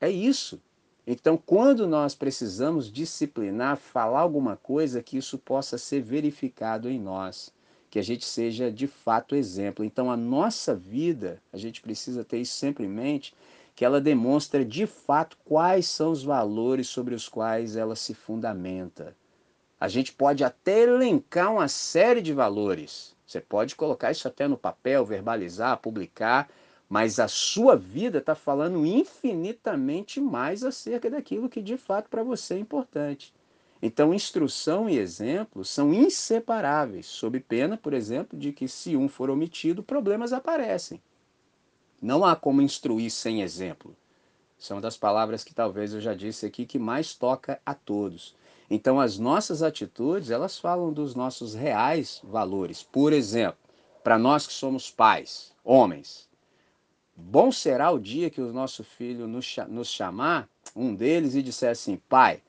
[0.00, 0.60] É isso.
[1.06, 7.52] Então, quando nós precisamos disciplinar, falar alguma coisa, que isso possa ser verificado em nós
[7.90, 9.84] que a gente seja de fato exemplo.
[9.84, 13.34] Então, a nossa vida, a gente precisa ter isso sempre em mente,
[13.74, 19.16] que ela demonstra de fato quais são os valores sobre os quais ela se fundamenta.
[19.80, 23.16] A gente pode até elencar uma série de valores.
[23.26, 26.50] Você pode colocar isso até no papel, verbalizar, publicar,
[26.86, 32.54] mas a sua vida está falando infinitamente mais acerca daquilo que de fato para você
[32.54, 33.32] é importante.
[33.80, 39.30] Então, instrução e exemplo são inseparáveis, sob pena, por exemplo, de que se um for
[39.30, 41.00] omitido, problemas aparecem.
[42.02, 43.96] Não há como instruir sem exemplo.
[44.58, 48.34] São das palavras que talvez eu já disse aqui que mais toca a todos.
[48.72, 52.84] Então, as nossas atitudes, elas falam dos nossos reais valores.
[52.84, 53.58] Por exemplo,
[54.04, 56.28] para nós que somos pais, homens,
[57.16, 61.96] bom será o dia que o nosso filho nos chamar, um deles, e disser assim:
[62.08, 62.40] Pai,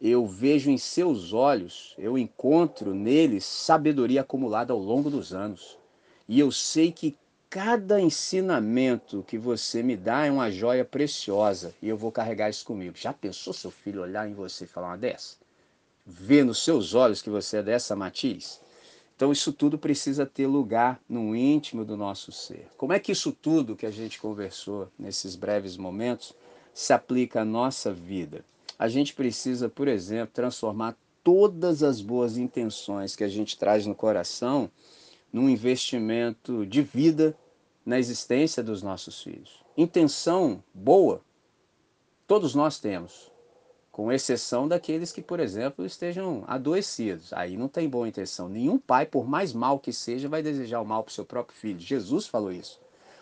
[0.00, 5.76] eu vejo em seus olhos, eu encontro neles sabedoria acumulada ao longo dos anos.
[6.28, 7.16] E eu sei que
[7.50, 12.64] cada ensinamento que você me dá é uma joia preciosa e eu vou carregar isso
[12.64, 12.96] comigo.
[12.96, 15.47] Já pensou seu filho olhar em você e falar uma dessa?
[16.10, 18.60] Ver nos seus olhos que você é dessa matiz?
[19.14, 22.66] Então isso tudo precisa ter lugar no íntimo do nosso ser.
[22.76, 26.34] Como é que isso tudo que a gente conversou nesses breves momentos
[26.72, 28.44] se aplica à nossa vida?
[28.78, 33.94] a gente precisa, por exemplo, transformar todas as boas intenções que a gente traz no
[33.94, 34.70] coração
[35.32, 37.36] num investimento de vida
[37.84, 39.62] na existência dos nossos filhos.
[39.76, 41.20] Intenção boa,
[42.26, 43.30] todos nós temos,
[43.98, 47.32] com exceção daqueles que, por exemplo, estejam adoecidos.
[47.32, 48.48] Aí não tem boa intenção.
[48.48, 51.58] Nenhum pai, por mais mal que seja, vai desejar o mal para o seu próprio
[51.58, 51.80] filho.
[51.80, 52.78] Jesus falou isso.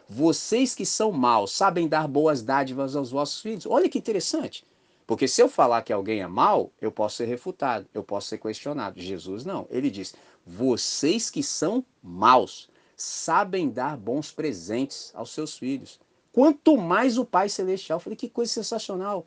[0.07, 3.65] Vocês que são maus sabem dar boas dádivas aos vossos filhos.
[3.65, 4.67] Olha que interessante.
[5.07, 8.37] Porque se eu falar que alguém é mal, eu posso ser refutado, eu posso ser
[8.37, 9.01] questionado.
[9.01, 9.67] Jesus não.
[9.71, 10.15] Ele diz:
[10.47, 15.99] vocês que são maus sabem dar bons presentes aos seus filhos.
[16.31, 17.97] Quanto mais o Pai Celestial.
[17.97, 19.27] Eu falei, que coisa sensacional.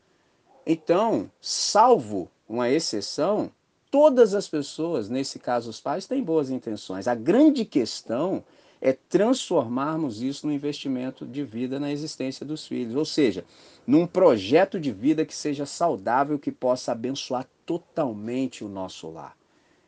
[0.72, 3.52] Então, salvo uma exceção,
[3.90, 7.08] todas as pessoas, nesse caso os pais, têm boas intenções.
[7.08, 8.44] A grande questão
[8.80, 13.44] é transformarmos isso num investimento de vida na existência dos filhos, ou seja,
[13.88, 19.36] num projeto de vida que seja saudável, que possa abençoar totalmente o nosso lar.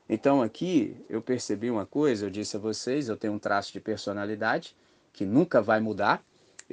[0.10, 3.80] Então aqui eu percebi uma coisa, eu disse a vocês, eu tenho um traço de
[3.80, 4.76] personalidade
[5.14, 6.24] que nunca vai mudar.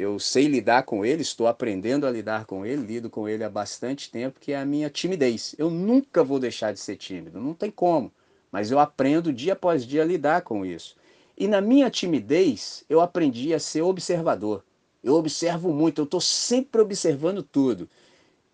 [0.01, 3.51] Eu sei lidar com ele, estou aprendendo a lidar com ele, lido com ele há
[3.51, 5.57] bastante tempo, que é a minha timidez.
[5.59, 8.13] Eu nunca vou deixar de ser tímido, não tem como,
[8.53, 10.95] mas eu aprendo dia após dia a lidar com isso.
[11.37, 14.63] E na minha timidez, eu aprendi a ser observador.
[15.03, 17.91] Eu observo muito, eu estou sempre observando tudo.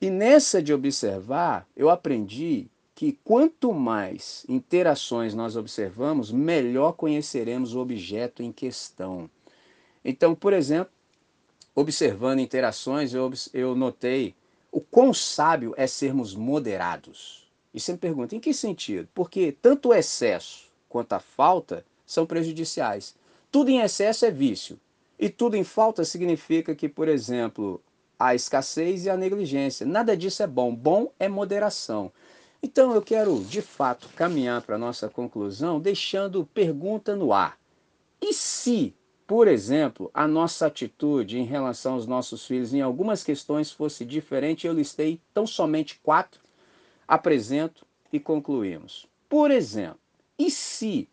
[0.01, 7.81] E nessa de observar, eu aprendi que quanto mais interações nós observamos, melhor conheceremos o
[7.81, 9.29] objeto em questão.
[10.03, 10.94] Então, por exemplo,
[11.75, 14.35] observando interações, eu, eu notei
[14.71, 17.49] o quão sábio é sermos moderados.
[17.73, 19.09] E você me pergunta, em que sentido?
[19.15, 23.17] Porque tanto o excesso quanto a falta são prejudiciais.
[23.51, 24.79] Tudo em excesso é vício.
[25.19, 27.81] E tudo em falta significa que, por exemplo,
[28.19, 29.87] a escassez e a negligência.
[29.87, 30.75] Nada disso é bom.
[30.75, 32.13] Bom é moderação.
[32.63, 37.59] Então eu quero, de fato, caminhar para a nossa conclusão deixando pergunta no ar.
[38.21, 38.95] E se,
[39.27, 44.67] por exemplo, a nossa atitude em relação aos nossos filhos em algumas questões fosse diferente?
[44.67, 46.41] Eu listei tão somente quatro,
[47.09, 49.07] apresento e concluímos.
[49.29, 49.99] Por exemplo,
[50.39, 51.09] e se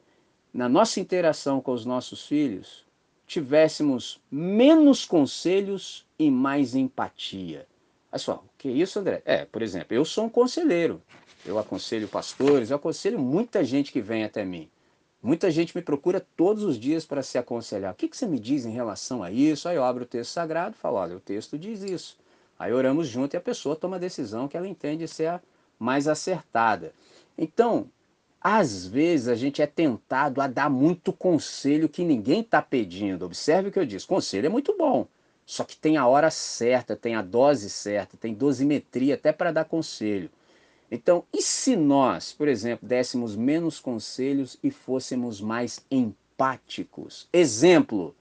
[0.53, 2.85] na nossa interação com os nossos filhos
[3.25, 7.65] tivéssemos menos conselhos e mais empatia?
[8.11, 9.21] Olha só, o que é isso, André?
[9.23, 11.01] É, por exemplo, eu sou um conselheiro,
[11.45, 14.69] eu aconselho pastores, eu aconselho muita gente que vem até mim.
[15.21, 17.91] Muita gente me procura todos os dias para se aconselhar.
[17.91, 19.69] O que, que você me diz em relação a isso?
[19.69, 22.17] Aí eu abro o texto sagrado e falo, olha, o texto diz isso.
[22.57, 25.41] Aí oramos junto e a pessoa toma a decisão que ela entende ser a
[25.77, 26.91] mais acertada.
[27.37, 27.87] Então,
[28.41, 33.25] às vezes a gente é tentado a dar muito conselho que ninguém está pedindo.
[33.25, 35.07] Observe o que eu disse, conselho é muito bom.
[35.45, 39.65] Só que tem a hora certa, tem a dose certa, tem dosimetria até para dar
[39.65, 40.29] conselho.
[40.91, 47.29] Então, e se nós, por exemplo, dessemos menos conselhos e fôssemos mais empáticos?
[47.31, 48.13] Exemplo,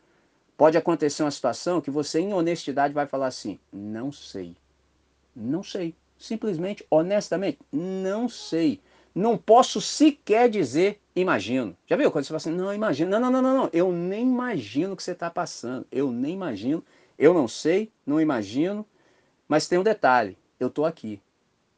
[0.57, 4.57] pode acontecer uma situação que você, em honestidade, vai falar assim: não sei.
[5.35, 5.97] Não sei.
[6.16, 8.81] Simplesmente, honestamente, não sei.
[9.12, 11.77] Não posso sequer dizer imagino.
[11.89, 13.11] Já viu quando você fala assim, não, imagino.
[13.11, 13.71] Não, não, não, não, não.
[13.73, 15.85] Eu nem imagino o que você está passando.
[15.91, 16.85] Eu nem imagino.
[17.18, 18.87] Eu não sei, não imagino.
[19.49, 21.21] Mas tem um detalhe: eu estou aqui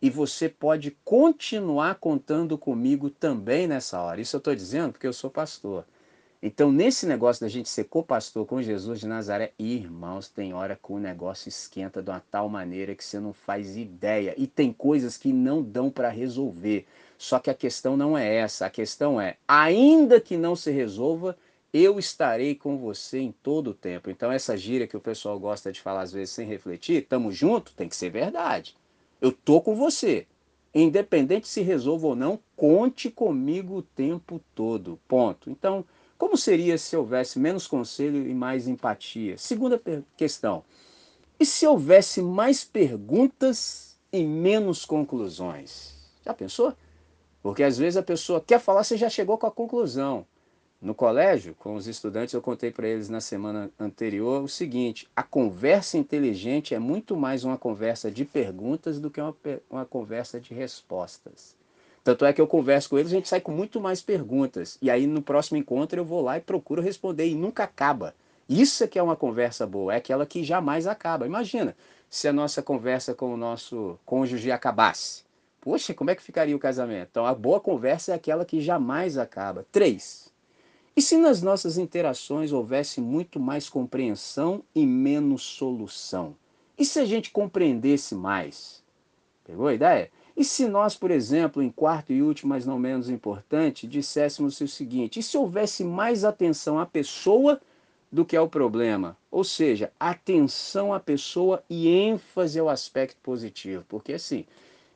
[0.02, 4.20] e você pode continuar contando comigo também nessa hora.
[4.20, 5.86] Isso eu estou dizendo porque eu sou pastor.
[6.42, 10.92] Então, nesse negócio da gente ser co-pastor com Jesus de Nazaré, irmãos, tem hora que
[10.92, 14.34] o negócio esquenta de uma tal maneira que você não faz ideia.
[14.36, 16.84] E tem coisas que não dão para resolver.
[17.16, 18.66] Só que a questão não é essa.
[18.66, 21.36] A questão é, ainda que não se resolva,
[21.72, 24.10] eu estarei com você em todo o tempo.
[24.10, 27.72] Então, essa gíria que o pessoal gosta de falar às vezes sem refletir, estamos juntos,
[27.72, 28.74] tem que ser verdade.
[29.22, 30.26] Eu tô com você.
[30.74, 34.98] Independente se resolva ou não, conte comigo o tempo todo.
[35.06, 35.48] Ponto.
[35.48, 35.84] Então,
[36.18, 39.38] como seria se houvesse menos conselho e mais empatia?
[39.38, 39.80] Segunda
[40.16, 40.64] questão.
[41.38, 45.94] E se houvesse mais perguntas e menos conclusões?
[46.26, 46.74] Já pensou?
[47.40, 50.26] Porque às vezes a pessoa quer falar, você já chegou com a conclusão.
[50.82, 55.22] No colégio, com os estudantes, eu contei para eles na semana anterior o seguinte: a
[55.22, 59.32] conversa inteligente é muito mais uma conversa de perguntas do que uma,
[59.70, 61.54] uma conversa de respostas.
[62.02, 64.76] Tanto é que eu converso com eles, a gente sai com muito mais perguntas.
[64.82, 68.12] E aí no próximo encontro eu vou lá e procuro responder e nunca acaba.
[68.48, 71.24] Isso é que é uma conversa boa, é aquela que jamais acaba.
[71.24, 71.76] Imagina
[72.10, 75.22] se a nossa conversa com o nosso cônjuge acabasse.
[75.60, 77.10] Poxa, como é que ficaria o casamento?
[77.12, 79.64] Então a boa conversa é aquela que jamais acaba.
[79.70, 80.31] Três,
[80.94, 86.36] e se nas nossas interações houvesse muito mais compreensão e menos solução?
[86.76, 88.82] E se a gente compreendesse mais?
[89.44, 90.10] Pegou a ideia?
[90.36, 94.68] E se nós, por exemplo, em quarto e último, mas não menos importante, disséssemos o
[94.68, 97.60] seguinte: e se houvesse mais atenção à pessoa
[98.10, 99.16] do que ao problema?
[99.30, 103.84] Ou seja, atenção à pessoa e ênfase ao aspecto positivo.
[103.88, 104.44] Porque assim,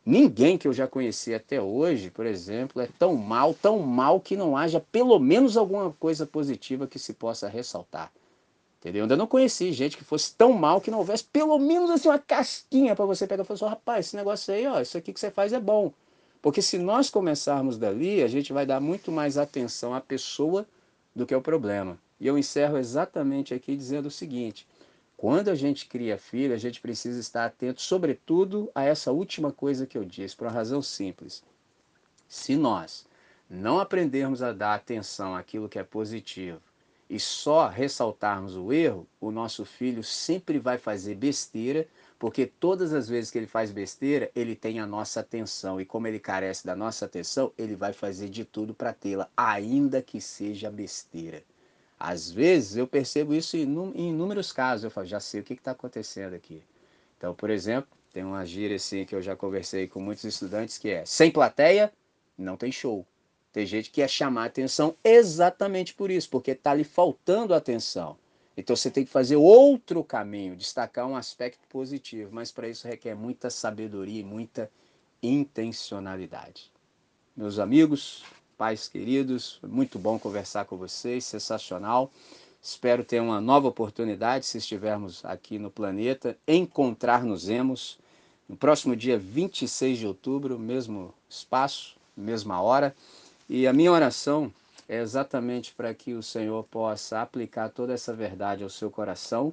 [0.07, 4.37] Ninguém que eu já conheci até hoje, por exemplo, é tão mal, tão mal que
[4.37, 8.13] não haja pelo menos alguma coisa positiva que se possa ressaltar.
[8.79, 9.01] Entendeu?
[9.01, 12.09] Eu ainda não conheci gente que fosse tão mal que não houvesse pelo menos assim
[12.09, 15.13] uma casquinha para você pegar e falar assim, rapaz, esse negócio aí, ó, isso aqui
[15.13, 15.93] que você faz é bom.
[16.41, 20.65] Porque se nós começarmos dali, a gente vai dar muito mais atenção à pessoa
[21.13, 21.99] do que ao problema.
[22.21, 24.69] E eu encerro exatamente aqui dizendo o seguinte:
[25.17, 29.87] quando a gente cria filho, a gente precisa estar atento, sobretudo, a essa última coisa
[29.87, 31.43] que eu disse, por uma razão simples.
[32.29, 33.07] Se nós
[33.49, 36.61] não aprendermos a dar atenção àquilo que é positivo
[37.09, 41.87] e só ressaltarmos o erro, o nosso filho sempre vai fazer besteira,
[42.19, 45.81] porque todas as vezes que ele faz besteira, ele tem a nossa atenção.
[45.81, 50.03] E como ele carece da nossa atenção, ele vai fazer de tudo para tê-la, ainda
[50.03, 51.43] que seja besteira.
[51.99, 54.85] Às vezes eu percebo isso em inúmeros casos.
[54.85, 56.63] Eu falo, já sei o que está acontecendo aqui.
[57.17, 60.91] Então, por exemplo, tem uma gíria assim que eu já conversei com muitos estudantes que
[60.91, 61.93] é sem plateia,
[62.37, 63.07] não tem show.
[63.53, 68.19] Tem gente que quer chamar atenção exatamente por isso, porque está lhe faltando atenção.
[68.57, 73.15] Então você tem que fazer outro caminho, destacar um aspecto positivo, mas para isso requer
[73.15, 74.71] muita sabedoria e muita
[75.23, 76.71] intencionalidade.
[77.37, 78.25] Meus amigos,
[78.57, 82.11] pais queridos, muito bom conversar com vocês, sensacional.
[82.63, 87.99] Espero ter uma nova oportunidade, se estivermos aqui no planeta, encontrar-nos-emos
[88.49, 92.97] no próximo dia 26 de outubro, mesmo espaço, mesma hora.
[93.49, 94.53] E a minha oração
[94.89, 99.53] é exatamente para que o Senhor possa aplicar toda essa verdade ao seu coração.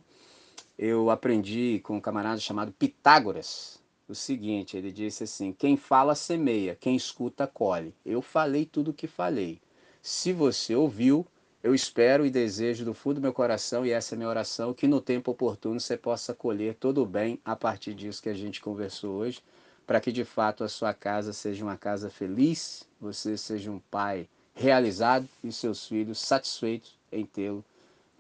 [0.80, 6.76] Eu aprendi com um camarada chamado Pitágoras o seguinte: ele disse assim, quem fala semeia,
[6.76, 7.94] quem escuta colhe.
[8.06, 9.62] Eu falei tudo o que falei.
[10.02, 11.26] Se você ouviu,
[11.62, 14.88] eu espero e desejo do fundo do meu coração, e essa é minha oração, que
[14.88, 18.60] no tempo oportuno você possa colher todo o bem a partir disso que a gente
[18.60, 19.42] conversou hoje,
[19.88, 24.28] para que de fato a sua casa seja uma casa feliz, você seja um pai
[24.54, 27.64] realizado e seus filhos satisfeitos em tê-lo,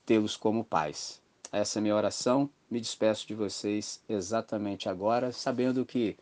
[0.05, 1.22] tê-los como pais.
[1.54, 2.49] Essa é minha oração.
[2.68, 6.18] Me despeço de vocês exatamente agora, sabendo que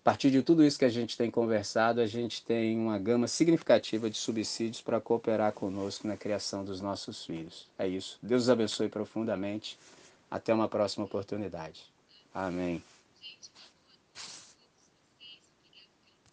[0.00, 3.26] a partir de tudo isso que a gente tem conversado, a gente tem uma gama
[3.26, 7.66] significativa de subsídios para cooperar conosco na criação dos nossos filhos.
[7.76, 8.16] É isso.
[8.22, 9.76] Deus os abençoe profundamente.
[10.30, 11.82] Até uma próxima oportunidade.
[12.32, 12.80] Amém.